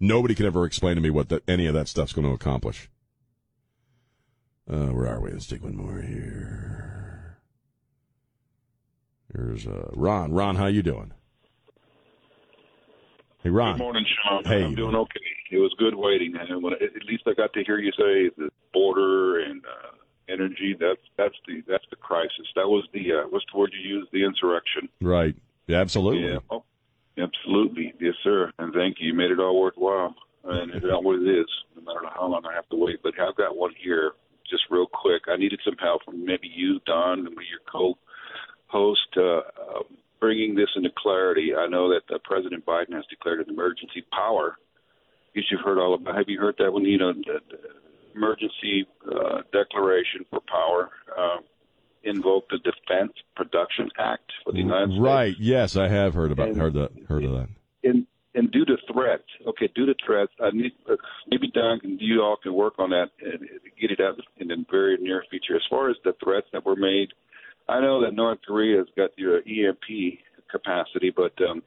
[0.00, 2.88] Nobody can ever explain to me what that, any of that stuff's going to accomplish.
[4.70, 5.30] Uh, where are we?
[5.32, 7.38] Let's take one more here.
[9.34, 10.32] Here's uh, Ron.
[10.32, 11.12] Ron, how you doing?
[13.42, 13.76] Hey, Ron.
[13.76, 14.44] Good morning, Sean.
[14.44, 14.64] Hey.
[14.64, 15.20] I'm doing okay.
[15.50, 18.50] It was good waiting, and when, at least I got to hear you say the
[18.72, 19.96] border and uh,
[20.28, 20.76] energy.
[20.78, 22.46] That's that's the that's the crisis.
[22.56, 24.10] That was the uh, what's the word you used?
[24.12, 24.88] The insurrection.
[25.00, 25.36] Right.
[25.66, 26.28] Yeah, absolutely.
[26.28, 26.38] Yeah.
[26.50, 26.64] Oh,
[27.16, 27.94] absolutely.
[28.00, 28.52] Yes, sir.
[28.58, 29.08] And thank you.
[29.08, 30.14] You made it all worthwhile.
[30.44, 33.00] And it's not what it is, no matter how long I have to wait.
[33.02, 34.12] But I've got one here,
[34.48, 35.22] just real quick.
[35.28, 39.82] I needed some help from maybe you, Don, and your co-host, uh, uh,
[40.20, 41.52] bringing this into clarity.
[41.54, 44.56] I know that uh, President Biden has declared an emergency power.
[45.34, 46.16] You've heard all about.
[46.16, 46.84] Have you heard that one?
[46.84, 47.58] You know, the, the
[48.16, 50.90] emergency uh, declaration for power.
[51.16, 51.38] Uh,
[52.04, 55.00] invoke the Defense Production Act for the United States.
[55.00, 55.34] Right.
[55.38, 57.48] Yes, I have heard about heard that heard of that.
[57.84, 60.96] and and due to threats, okay, due to threats, I need uh,
[61.28, 63.48] maybe Don and you all can work on that and
[63.80, 65.56] get it out in the very near future.
[65.56, 67.08] As far as the threats that were made,
[67.68, 70.18] I know that North Korea has got your EMP
[70.50, 71.62] capacity, but um,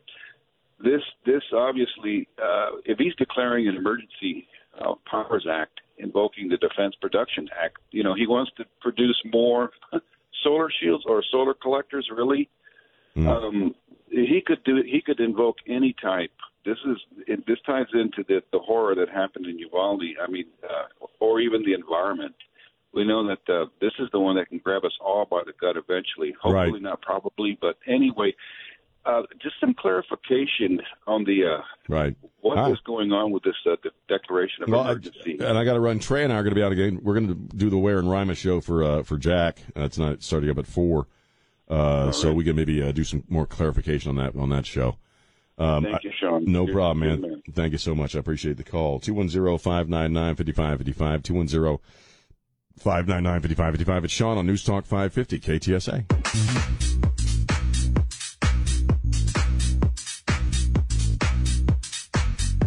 [0.83, 4.47] this this obviously, uh, if he's declaring an emergency
[4.79, 9.69] uh, powers act, invoking the Defense Production Act, you know, he wants to produce more
[10.43, 12.49] solar shields or solar collectors, really.
[13.29, 13.75] Um,
[14.09, 16.31] he could do he could invoke any type.
[16.65, 16.97] This is
[17.27, 20.03] it, this ties into the the horror that happened in Uvalde.
[20.21, 22.35] I mean, uh, or even the environment.
[22.93, 25.53] We know that uh, this is the one that can grab us all by the
[25.59, 26.33] gut eventually.
[26.41, 26.81] Hopefully Right.
[26.81, 28.35] not probably, but anyway,
[29.05, 32.15] uh, just some clarification on the uh, Right.
[32.41, 32.69] what Ah.
[32.71, 35.37] is going on with this uh, de- declaration of Well, I- emergency.
[35.39, 35.99] and I got to run.
[35.99, 36.99] Trey and I are going to be out again.
[37.01, 40.21] We're going to do the Ware and Rima show for uh, for Jack uh, tonight,
[40.21, 41.07] starting up at four.
[41.69, 44.97] Uh, so we can maybe uh, do some more clarification on that on that show.
[45.57, 46.43] Um, Thank you, Sean.
[46.45, 47.21] No You're- problem, man.
[47.21, 47.41] man.
[47.53, 48.15] Thank you so much.
[48.15, 48.99] I appreciate the call.
[48.99, 51.21] 210-599-5555,
[52.79, 54.03] 210-599-5555.
[54.05, 56.05] It's Sean on News Talk 550 KTSA.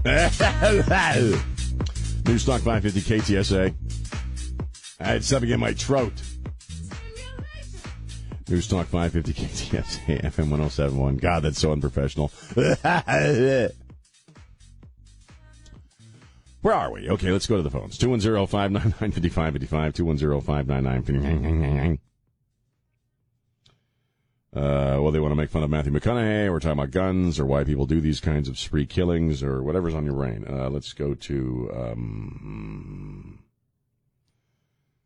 [2.27, 3.75] News Talk 550 KTSA.
[5.01, 6.13] I had something in my throat.
[8.49, 11.17] News Talk 550 KTSA FM 1071.
[11.17, 12.31] God, that's so unprofessional.
[16.65, 17.11] Where are we?
[17.11, 17.99] Okay, let's go to the phones.
[17.99, 19.93] 210 599 5555.
[19.93, 21.99] 210 599
[24.57, 26.51] uh, well, they want to make fun of Matthew McConaughey.
[26.51, 29.95] We're talking about guns or why people do these kinds of spree killings or whatever's
[29.95, 30.47] on your brain.
[30.49, 33.41] Uh, let's go to um,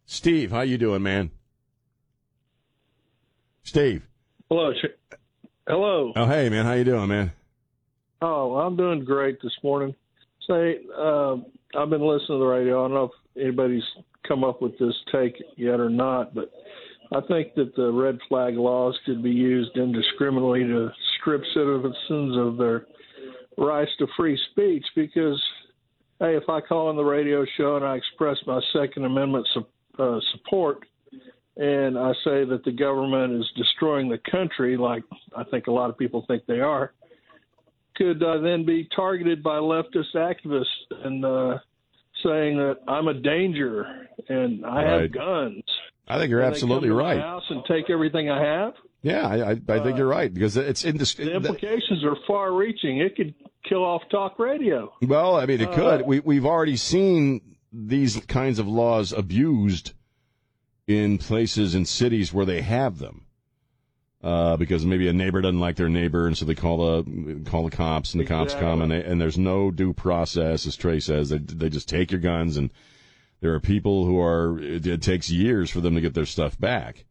[0.06, 0.52] Steve.
[0.52, 1.32] How you doing, man?
[3.64, 4.06] Steve.
[4.48, 4.72] Hello.
[5.66, 6.12] Hello.
[6.14, 6.66] Oh, hey, man.
[6.66, 7.32] How you doing, man?
[8.22, 9.96] Oh, I'm doing great this morning.
[10.48, 11.36] Say, uh,
[11.76, 12.84] I've been listening to the radio.
[12.84, 13.04] I don't know
[13.36, 13.82] if anybody's
[14.26, 16.50] come up with this take yet or not, but
[17.12, 20.90] I think that the red flag laws could be used indiscriminately to
[21.20, 22.86] strip citizens of their
[23.56, 25.42] rights to free speech because,
[26.20, 29.66] hey, if I call on the radio show and I express my Second Amendment su-
[29.98, 30.84] uh, support,
[31.56, 35.02] and I say that the government is destroying the country, like
[35.36, 36.92] I think a lot of people think they are,
[37.98, 40.64] could uh, then be targeted by leftist activists
[41.04, 41.58] and uh,
[42.24, 45.02] saying that I'm a danger and I Right.
[45.02, 45.62] have guns.
[46.06, 47.20] I think you're they absolutely come to my right.
[47.20, 48.72] house and take everything I have.
[49.02, 52.98] Yeah, I, I, I think you're right because it's indis- The implications are far-reaching.
[52.98, 53.34] It could
[53.68, 54.92] kill off talk radio.
[55.02, 56.06] Well, I mean, it Uh, could.
[56.06, 57.40] We we've already seen
[57.72, 59.92] these kinds of laws abused
[60.88, 63.26] in places and cities where they have them.
[64.20, 67.62] Uh, because maybe a neighbor doesn't like their neighbor, and so they call the call
[67.62, 70.98] the cops, and the cops come, and they, and there's no due process, as Trey
[70.98, 71.28] says.
[71.28, 72.70] They they just take your guns, and
[73.40, 74.58] there are people who are.
[74.60, 77.04] It, it takes years for them to get their stuff back,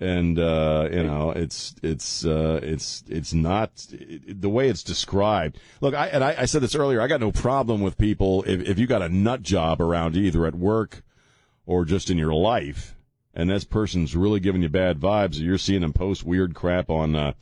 [0.00, 5.58] and uh, you know it's it's uh, it's it's not it, the way it's described.
[5.80, 7.00] Look, I and I, I said this earlier.
[7.00, 10.46] I got no problem with people if if you got a nut job around either
[10.46, 11.02] at work
[11.66, 12.94] or just in your life,
[13.34, 16.90] and this person's really giving you bad vibes, or you're seeing them post weird crap
[16.90, 17.32] on uh,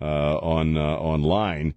[0.00, 1.74] uh, on uh, online.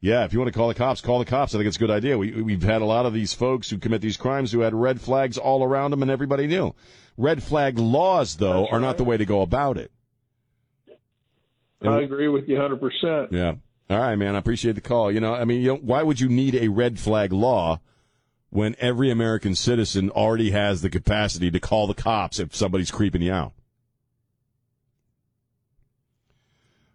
[0.00, 1.54] Yeah, if you want to call the cops, call the cops.
[1.54, 2.18] I think it's a good idea.
[2.18, 5.00] We we've had a lot of these folks who commit these crimes who had red
[5.00, 6.74] flags all around them, and everybody knew.
[7.16, 9.90] Red flag laws, though, are not the way to go about it.
[11.82, 13.32] I agree with you 100%.
[13.32, 13.54] Yeah.
[13.88, 14.34] All right, man.
[14.34, 15.12] I appreciate the call.
[15.12, 17.80] You know, I mean, you know, why would you need a red flag law
[18.50, 23.22] when every American citizen already has the capacity to call the cops if somebody's creeping
[23.22, 23.52] you out?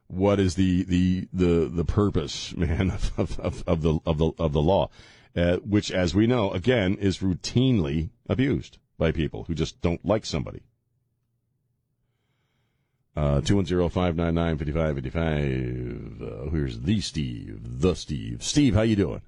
[0.07, 4.53] What is the the the the purpose, man, of of, of the of the of
[4.53, 4.89] the law,
[5.35, 10.25] uh, which, as we know, again, is routinely abused by people who just don't like
[10.25, 10.61] somebody.
[13.13, 16.21] Uh, 210-599-5555.
[16.21, 18.41] Uh, here's the Steve, the Steve.
[18.41, 19.21] Steve, how you doing?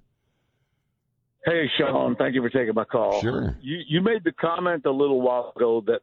[1.46, 3.22] Hey, Sean, thank you for taking my call.
[3.22, 3.56] Sure.
[3.62, 6.02] You, you made the comment a little while ago that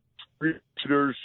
[0.82, 1.16] shooters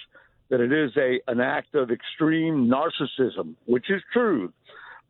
[0.50, 4.54] that it is a an act of extreme narcissism, which is true,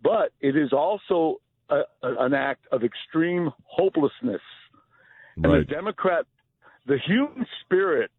[0.01, 1.39] but it is also
[1.69, 4.41] a, a, an act of extreme hopelessness.
[5.35, 5.67] And Right.
[5.67, 6.25] the Democrat,
[6.87, 8.09] the human spirit,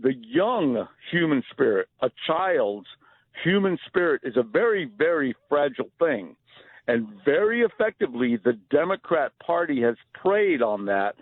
[0.00, 2.86] the young human spirit, a child's
[3.44, 6.36] human spirit is a very, very fragile thing.
[6.88, 11.16] And very effectively, the Democrat Party has preyed on that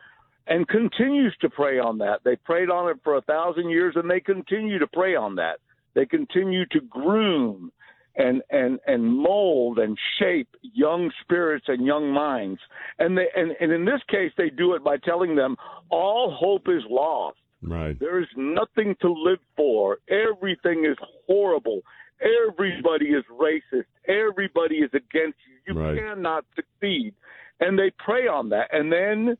[0.47, 2.21] and continues to prey on that.
[2.25, 5.59] They preyed on it for a thousand years and they continue to prey on that.
[5.95, 7.73] They continue to groom
[8.17, 12.61] and, and, and mold and shape young spirits and young minds.
[12.99, 15.57] And they, and, and in this case, they do it by telling them
[15.91, 17.39] all hope is lost.
[17.63, 17.99] Right.
[17.99, 19.99] There is nothing to live for.
[20.09, 21.81] Everything is horrible.
[22.21, 23.85] Everybody is racist.
[24.07, 25.75] Everybody is against you.
[25.75, 25.99] You Right.
[25.99, 27.15] cannot succeed.
[27.61, 28.69] And they prey on that.
[28.73, 29.37] And then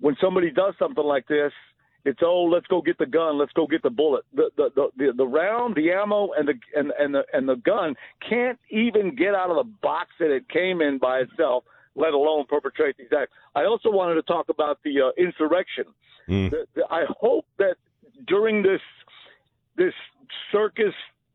[0.00, 1.52] when somebody does something like this,
[2.04, 4.24] it's oh, let's go get the gun, let's go get the bullet.
[4.34, 7.56] The the the, the, the round, the ammo, and the and, and the and the
[7.56, 7.94] gun
[8.28, 12.44] can't even get out of the box that it came in by itself, let alone
[12.46, 13.32] perpetrate these acts.
[13.54, 15.84] I also wanted to talk about the uh, insurrection.
[16.50, 17.76] The- the- I hope that
[18.26, 18.80] during this
[19.76, 19.94] this
[20.52, 20.94] circus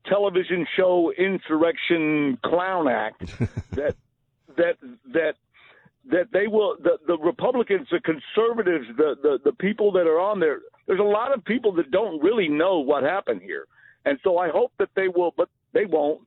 [0.10, 3.26] television show insurrection clown act
[3.72, 3.96] that
[4.58, 4.78] that
[5.14, 5.36] that
[6.12, 10.40] that they will the, the Republicans, the conservatives, the, the the people that are on
[10.40, 10.60] there.
[10.88, 13.66] There's a lot of people that don't really know what happened here,
[14.06, 16.22] and so I hope that they will, but they won't.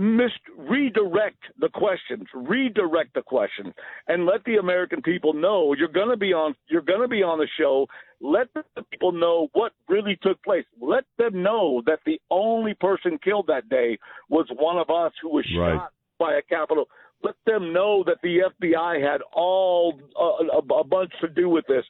[0.00, 3.74] Mis- redirect the questions, redirect the questions,
[4.08, 6.54] and let the American people know you're going to be on.
[6.68, 7.86] You're going to be on the show.
[8.20, 10.64] Let the people know what really took place.
[10.80, 13.98] Let them know that the only person killed that day
[14.30, 15.74] was one of us who was Right.
[15.76, 16.86] shot by a Capitol.
[17.22, 21.66] Let them know that the FBI had all uh, a, a bunch to do with
[21.66, 21.84] this.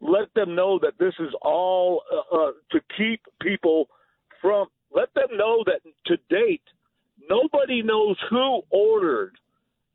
[0.00, 3.86] Let them know that this is all uh, uh, to keep people
[4.40, 4.66] from.
[4.92, 6.62] Let them know that to date,
[7.28, 9.36] nobody knows who ordered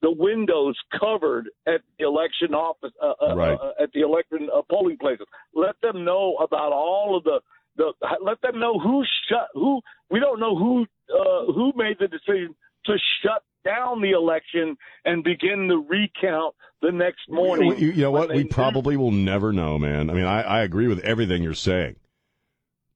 [0.01, 3.57] the windows covered at the election office, uh, uh, Right.
[3.59, 5.25] uh, at the election uh, polling places.
[5.55, 7.39] Let them know about all of the
[7.75, 7.93] the.
[8.21, 9.81] Let them know who shut who.
[10.11, 12.55] We don't know who uh, who made the decision
[12.85, 17.75] to shut down the election and begin the recount the next morning.
[17.77, 18.33] You, you know what?
[18.33, 20.09] We probably will never know, man.
[20.09, 21.95] I mean, I, I agree with everything you're saying,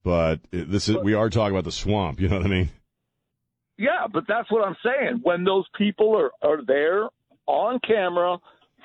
[0.04, 2.20] but this is we are talking about the swamp.
[2.20, 2.70] You know what I mean?
[3.82, 5.22] Yeah, but that's what I'm saying.
[5.24, 7.10] When those people are, are there
[7.48, 8.38] on camera,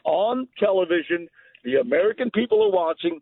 [0.04, 1.28] on television.
[1.64, 3.20] The American people are watching.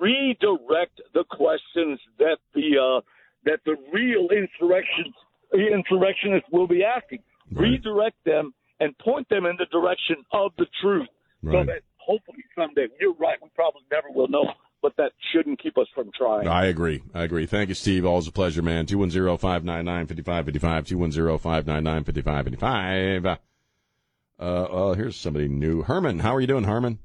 [0.00, 3.00] Redirect the questions that the uh,
[3.44, 5.12] that the real insurrection
[5.52, 7.20] insurrectionists will be asking.
[7.52, 11.08] Redirect them and point them in the direction of the truth,
[11.44, 13.38] so that hopefully someday you're right.
[13.42, 14.44] We probably never will know,
[14.82, 16.46] but that shouldn't keep us from trying.
[16.48, 17.02] I agree.
[17.14, 17.46] I agree.
[17.46, 18.04] Thank you, Steve.
[18.04, 18.86] Always a pleasure, man.
[18.86, 20.60] 210-599-5555,
[21.42, 23.38] 210-599-5555.
[24.38, 25.82] Uh, oh, here's somebody new.
[25.82, 26.98] Herman, how are you doing, Herman?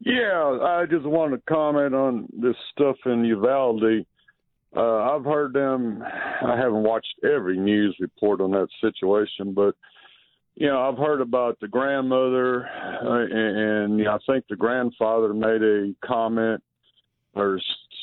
[0.00, 4.04] Yeah, I just want to comment on this stuff in Uvalde.
[4.76, 6.02] Uh, I've heard them.
[6.02, 9.74] I haven't watched every news report on that situation, but
[10.56, 14.56] you know, I've heard about the grandmother, uh, and, and you know, I think the
[14.56, 16.62] grandfather made a comment
[17.34, 17.60] or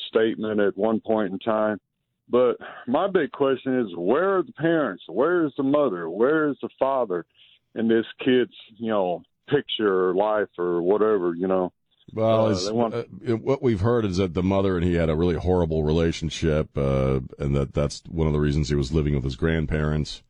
[0.08, 1.80] statement at one point in time.
[2.28, 5.02] But my big question is, where are the parents?
[5.08, 6.08] Where is the mother?
[6.08, 7.26] Where is the father
[7.74, 11.72] in this kid's, you know, picture or life or whatever, you know?
[12.14, 13.02] Well, Uh, want- uh,
[13.36, 17.20] what we've heard is that the mother and he had a really horrible relationship, uh,
[17.38, 20.22] and that that's one of the reasons he was living with his grandparents.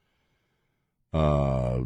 [1.13, 1.83] Uh,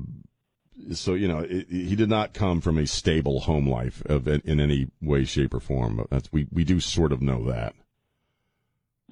[0.93, 4.61] so you know, it, he did not come from a stable home life of in
[4.61, 6.05] any way, shape, or form.
[6.11, 7.75] That's we we do sort of know that.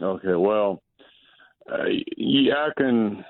[0.00, 0.82] Okay, well,
[1.70, 1.84] uh,
[2.16, 3.24] yeah, I can.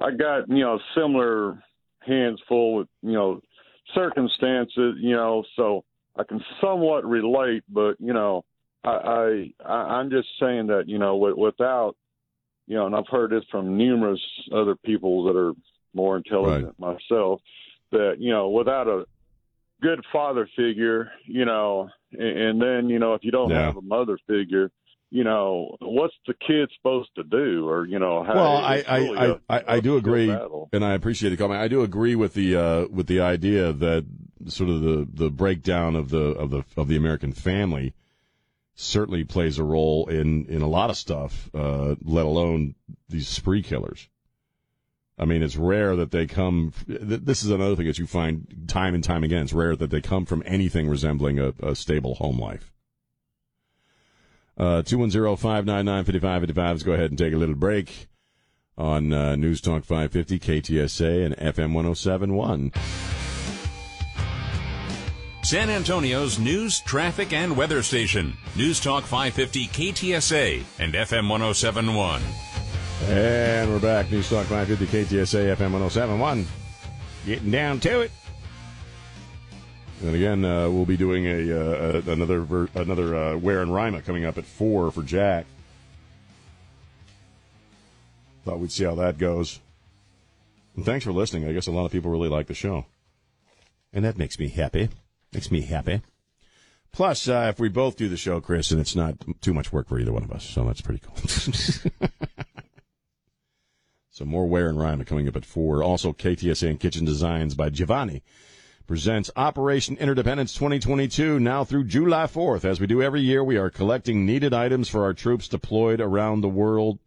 [0.00, 1.62] I got you know similar
[2.00, 3.40] hands full with you know
[3.94, 5.84] circumstances, you know, so
[6.16, 7.62] I can somewhat relate.
[7.68, 8.44] But you know,
[8.84, 11.96] I, I I- I'm just saying that you know without
[12.66, 14.20] you know, and I've heard this from numerous
[14.52, 15.52] other people that are
[15.94, 17.40] more intelligent than myself,
[17.90, 19.04] that you know without a
[19.80, 23.66] good father figure, you know, and, and then you know if you don't Yeah.
[23.66, 24.70] have a mother figure,
[25.10, 29.18] you know, what's the kid supposed to do, or you know, how, Well, I really
[29.18, 30.68] I, a- I, I do agree, battle.
[30.72, 31.60] and I appreciate the comment.
[31.60, 34.06] I do agree with the uh, with the idea that
[34.46, 37.92] sort of the, the breakdown of the of the of the American family
[38.74, 42.74] certainly plays a role in in a lot of stuff, uh, let alone
[43.08, 44.08] these spree killers.
[45.18, 46.72] I mean, it's rare that they come.
[46.86, 49.42] This is another thing that you find time and time again.
[49.42, 52.72] It's rare that they come from anything resembling a, a stable home life.
[54.56, 56.56] Uh, 210-599-5555.
[56.56, 58.08] Let's go ahead and take a little break
[58.76, 62.72] on uh, News Talk 550, KTSA, and FM 1071.
[65.44, 68.36] San Antonio's news, traffic, and weather station.
[68.56, 72.22] News Talk 550 KTSA and FM 1071.
[73.04, 74.10] And we're back.
[74.10, 76.46] News Talk 550, KTSA, FM 1071.
[77.26, 78.10] Getting down to it.
[80.02, 84.02] And again, uh, we'll be doing a uh, another ver- another uh, Ware and Rima
[84.02, 85.46] coming up at four for Jack.
[88.44, 89.60] Thought we'd see how that goes.
[90.76, 91.46] And thanks for listening.
[91.46, 92.86] I guess a lot of people really like the show,
[93.92, 94.88] and that makes me happy.
[95.32, 96.02] Makes me happy.
[96.92, 99.88] Plus, uh, if we both do the show, Chris, and it's not too much work
[99.88, 101.16] for either one of us, so that's pretty cool.
[104.12, 105.82] So more Ware and Rima coming up at four.
[105.82, 108.22] Also, KTSA and Kitchen Designs by Giovanni
[108.86, 112.62] presents Operation Interdependence 2022 now through July 4th.
[112.66, 116.42] As we do every year, we are collecting needed items for our troops deployed around
[116.42, 116.98] the world.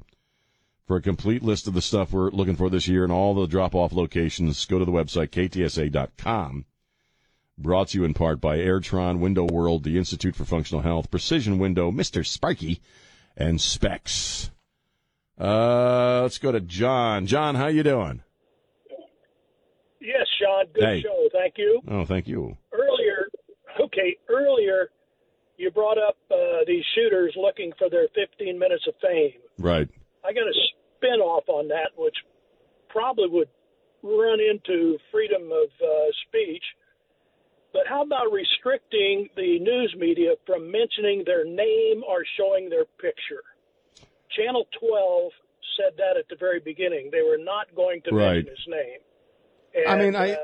[0.88, 3.46] For a complete list of the stuff we're looking for this year and all the
[3.46, 6.66] drop-off locations, go to the website ktsa.com.
[7.56, 11.60] Brought to you in part by Airtron, Window World, the Institute for Functional Health, Precision
[11.60, 12.26] Window, Mr.
[12.26, 12.82] Sparky,
[13.38, 14.50] and Spec's.
[15.40, 17.26] Uh, let's go to John.
[17.28, 18.22] John, how you doing?
[20.00, 20.66] Yes, Sean.
[20.74, 21.02] Good Hey.
[21.02, 21.30] show.
[21.34, 21.82] Thank you.
[21.90, 22.58] Oh, thank you.
[22.72, 23.28] Earlier,
[23.80, 24.90] okay, earlier
[25.58, 29.34] you brought up uh, these shooters looking for their 15 minutes of fame.
[29.58, 29.88] Right.
[30.24, 30.54] I got a
[30.98, 32.16] spin off on that, which
[32.90, 33.50] probably would
[34.04, 36.64] run into freedom of uh, speech.
[37.74, 43.44] But how about restricting the news media from mentioning their name or showing their picture?
[44.38, 45.32] Channel 12
[45.78, 47.10] said that at the very beginning.
[47.12, 48.36] They were not going to Right.
[48.46, 49.88] mention his name.
[49.88, 50.38] I mean, I uh,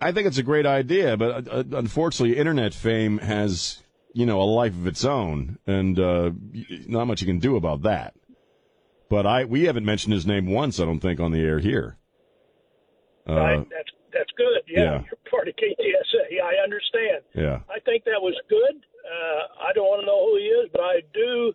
[0.00, 3.82] I think it's a great idea, but uh, unfortunately, internet fame has
[4.12, 6.32] you know a life of its own, and uh,
[6.86, 8.14] not much you can do about that.
[9.08, 11.96] But I we haven't mentioned his name once, I don't think, on the air here.
[13.28, 13.66] Uh, right?
[13.70, 14.60] That's that's good.
[14.68, 14.90] Yeah, yeah.
[15.08, 16.28] you're part of KTSA.
[16.30, 17.24] Yeah, I understand.
[17.34, 17.60] Yeah.
[17.74, 18.76] I think that was good.
[19.04, 21.52] Uh, I don't want to know who he is, but I do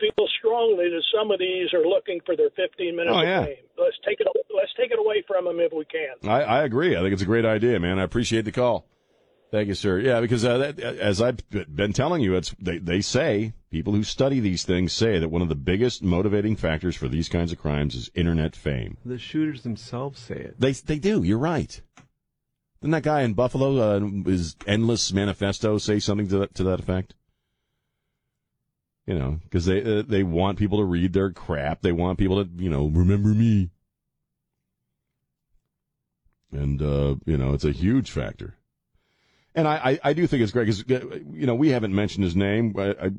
[0.00, 3.44] feel strongly that some of these are looking for their 15 minutes Oh, of yeah.
[3.44, 3.56] fame.
[3.78, 4.26] Let's take it.
[4.54, 6.30] Let's take it away from them if we can.
[6.30, 6.96] I, I agree.
[6.96, 7.98] I think it's a great idea, man.
[7.98, 8.86] I appreciate the call.
[9.52, 10.00] Thank you, sir.
[10.00, 14.02] Yeah, because uh, that, as I've been telling you, it's they they say people who
[14.02, 17.58] study these things say that one of the biggest motivating factors for these kinds of
[17.58, 18.96] crimes is internet fame.
[19.04, 20.60] The shooters themselves say it.
[20.60, 21.22] They they do.
[21.22, 21.80] You're right.
[22.82, 26.80] Didn't that guy in Buffalo, uh, his endless manifesto, say something to that, to that
[26.80, 27.14] effect?
[29.06, 31.80] You know, because they uh, they want people to read their crap.
[31.82, 33.70] They want people to, you know, remember me.
[36.50, 38.56] And uh, you know, it's a huge factor.
[39.54, 42.36] And I, I, I do think it's great because you know we haven't mentioned his
[42.36, 42.74] name.
[42.76, 43.10] I, I,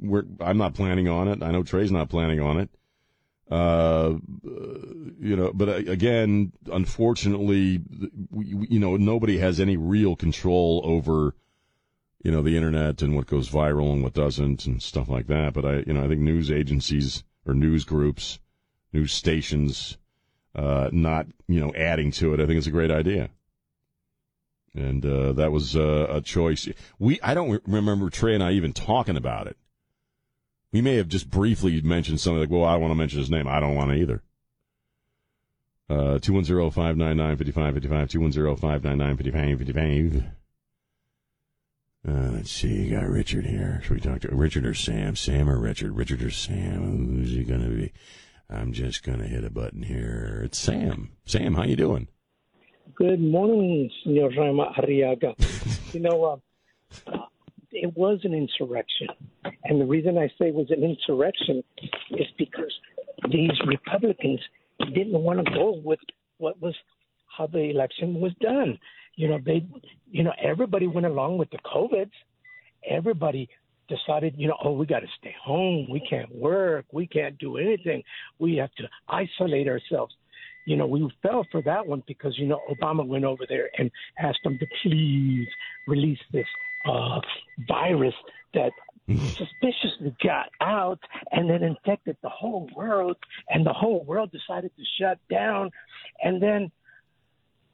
[0.42, 1.42] I'm not planning on it.
[1.42, 2.70] I know Trey's not planning on it.
[3.50, 4.16] Uh,
[5.20, 7.82] you know, but uh, again, unfortunately,
[8.36, 11.34] you know, nobody has any real control over,
[12.28, 15.54] you know, the internet and what goes viral and what doesn't and stuff like that.
[15.54, 18.40] But I, you know, I think news agencies or news groups,
[18.92, 19.98] news stations,
[20.54, 22.42] uh, not, you know, adding to it.
[22.42, 23.30] I think it's a great idea.
[24.76, 26.68] And, uh, that was uh, a choice.
[27.00, 29.56] We, I don't remember Trey and I even talking about it.
[30.74, 33.32] We may have just briefly mentioned something like, well, I don't want to mention his
[33.32, 33.48] name.
[33.48, 34.22] I don't want to either.
[35.90, 40.32] Uh, 210-599-5555, 210-599-5555.
[42.08, 43.82] Uh, let's see, you got Richard here.
[43.84, 45.18] Should we talk to Richard or Sam?
[45.18, 45.92] Sam or Richard?
[45.92, 47.18] Richard or Sam?
[47.18, 47.92] Who's he going to be?
[48.50, 50.42] I'm just going to hit a button here.
[50.46, 51.12] It's Sam.
[51.26, 52.08] Sam, how you doing?
[52.96, 55.36] Good morning, Senor Rama Arriaga.
[55.94, 57.18] you know, uh,
[57.72, 59.08] it was an insurrection.
[59.66, 61.62] And the reason I say it was an insurrection
[62.12, 62.74] is because
[63.30, 64.40] these Republicans
[64.94, 66.00] didn't want to go with
[66.38, 66.76] what was
[67.38, 68.80] how the election was done.
[69.18, 69.66] You know, they,
[70.10, 72.12] you know, everybody went along with the COVIDs.
[72.90, 73.50] Everybody
[73.90, 75.88] decided, you know, oh, we got to stay home.
[75.90, 76.86] We can't work.
[76.94, 78.04] We can't do anything.
[78.40, 80.16] We have to isolate ourselves.
[80.66, 83.90] You know, we fell for that one because, you know, Obama went over there and
[84.20, 85.48] asked them to please
[85.88, 86.48] release this
[86.86, 87.20] uh,
[87.68, 88.14] virus
[88.54, 88.72] that
[89.10, 91.00] suspiciously got out
[91.32, 93.16] and then infected the whole world
[93.50, 95.72] and the whole world decided to shut down
[96.22, 96.70] and then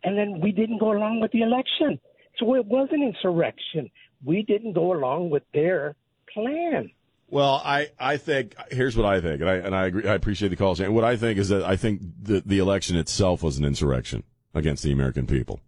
[0.04, 2.00] and then we didn't go along with the election
[2.38, 3.90] so it was an insurrection
[4.24, 5.96] we didn't go along with their
[6.34, 6.90] plan
[7.30, 10.08] well, I, I think here's what I think, and I and I agree.
[10.08, 10.76] I appreciate the call.
[10.76, 14.22] What I think is that I think the the election itself was an insurrection
[14.54, 15.60] against the American people,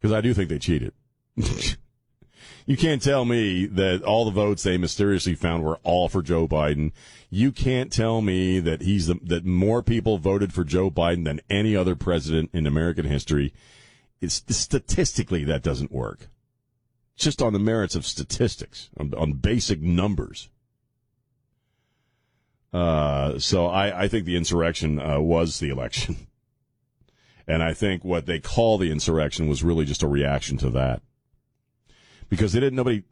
[0.00, 0.92] because I do think they cheated.
[2.66, 6.48] You can't tell me that all the votes they mysteriously found were all for Joe
[6.48, 6.90] Biden.
[7.30, 11.40] You can't tell me that he's the, that more people voted for Joe Biden than
[11.48, 13.54] any other president in American history.
[14.20, 16.28] It's statistically that doesn't work.
[17.16, 20.48] Just on the merits of statistics, on, on basic numbers.
[22.72, 26.16] Uh, so I, I think the insurrection uh, was the election.
[27.48, 31.00] And I think what they call the insurrection was really just a reaction to that
[32.28, 33.02] because they didn't nobody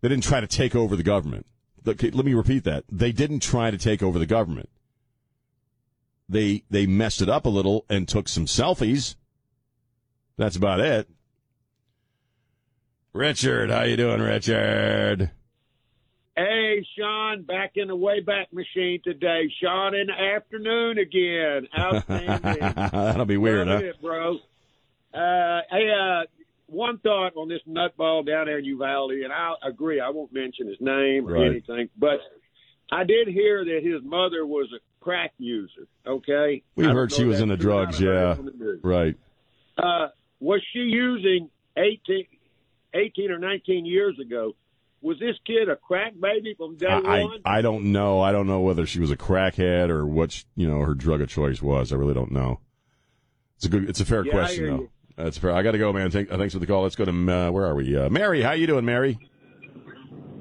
[0.00, 1.46] they didn't try to take over the government.
[1.84, 2.84] Let me repeat that.
[2.90, 4.68] They didn't try to take over the government.
[6.28, 9.16] They they messed it up a little and took some selfies.
[10.36, 11.08] That's about it.
[13.12, 15.30] Richard, how you doing, Richard?
[16.36, 19.48] Hey, Sean, back in the Wayback Machine today.
[19.62, 21.68] Sean in the afternoon again.
[21.78, 22.90] Outstanding.
[22.90, 23.86] That'll be weird, Love huh?
[23.86, 24.34] It, bro.
[25.14, 26.24] Uh, hey, uh,
[26.74, 30.00] one thought on this nutball down there in Uvalde, and I agree.
[30.00, 31.46] I won't mention his name or Right.
[31.50, 32.20] anything, but
[32.92, 35.86] I did hear that his mother was a crack user.
[36.06, 37.92] Okay, We heard she was into true or not.
[37.94, 38.32] drugs, yeah.
[38.32, 38.80] it on the news.
[38.82, 39.16] Right.
[39.78, 40.08] Uh,
[40.40, 42.26] was she using 18,
[42.94, 44.54] 18 or 19 years ago?
[45.02, 47.40] Was this kid a crack baby from day I, one?
[47.44, 48.20] I I don't know.
[48.22, 51.28] I don't know whether she was a crackhead or what you know her drug of
[51.28, 51.92] choice was.
[51.92, 52.60] I really don't know.
[53.56, 53.88] It's a good.
[53.90, 54.76] It's a fair Yeah, question though.
[54.76, 54.90] you.
[55.16, 55.52] That's fair.
[55.52, 56.10] I got to go, man.
[56.10, 56.82] Thank, thanks for the call.
[56.82, 57.96] Let's go to uh, where are we?
[57.96, 59.18] Uh, Mary, how you doing, Mary?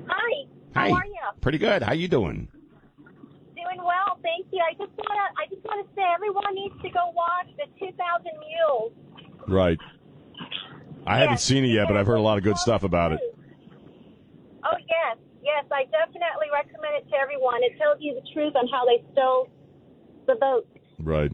[0.08, 0.46] Hi.
[0.76, 0.90] Hi.
[0.90, 1.42] How are you?
[1.42, 1.84] Pretty good.
[1.84, 2.48] How you doing?
[3.56, 4.62] Doing well, thank you.
[4.62, 8.94] I just wanna I just wanna say everyone needs to go watch the 2,000 Mules.
[9.48, 9.78] Right.
[11.06, 13.20] I haven't seen it yet, but I've heard a lot of good stuff about it.
[14.64, 17.62] Oh yes, yes, I definitely recommend it to everyone.
[17.62, 19.50] It tells you the truth on how they stole
[20.26, 20.68] the vote.
[21.00, 21.32] Right.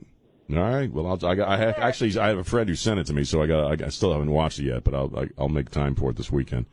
[0.52, 0.92] All right.
[0.92, 3.14] Well, I'll, I, got, I have, actually I have a friend who sent it to
[3.14, 3.82] me, so I got.
[3.82, 6.32] I, still haven't watched it yet, but I'll I, I'll make time for it this
[6.32, 6.66] weekend.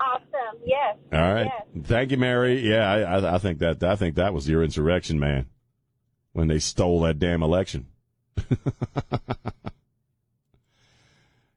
[0.00, 0.60] Awesome.
[0.64, 0.96] Yes.
[1.12, 1.46] All right.
[1.46, 1.86] Yes.
[1.86, 2.60] Thank you, Mary.
[2.60, 5.46] Yeah, I, I, I think that I think that was your insurrection, man,
[6.32, 7.86] when they stole that damn election.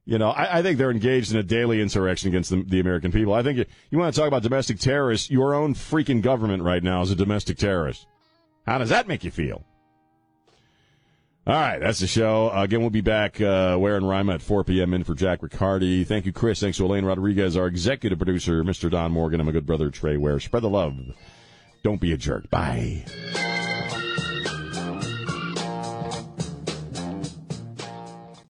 [0.06, 3.12] you know, I, I think they're engaged in a daily insurrection against the, the American
[3.12, 3.34] people.
[3.34, 5.30] I think you, you want to talk about domestic terrorists.
[5.30, 8.08] Your own freaking government right now is a domestic terrorist.
[8.66, 9.64] How does that make you feel?
[11.48, 12.52] All right, that's the show.
[12.54, 14.94] Uh, again, we'll be back, uh, and Rima at 4 p.m.
[14.94, 16.04] in for Jack Riccardi.
[16.04, 16.60] Thank you, Chris.
[16.60, 18.92] Thanks to Elaine Rodriguez, our executive producer, Mr.
[18.92, 20.42] Don Morgan, and my good brother, Trey Ware.
[20.42, 20.98] Spread the love.
[21.84, 22.50] Don't be a jerk.
[22.50, 23.06] Bye.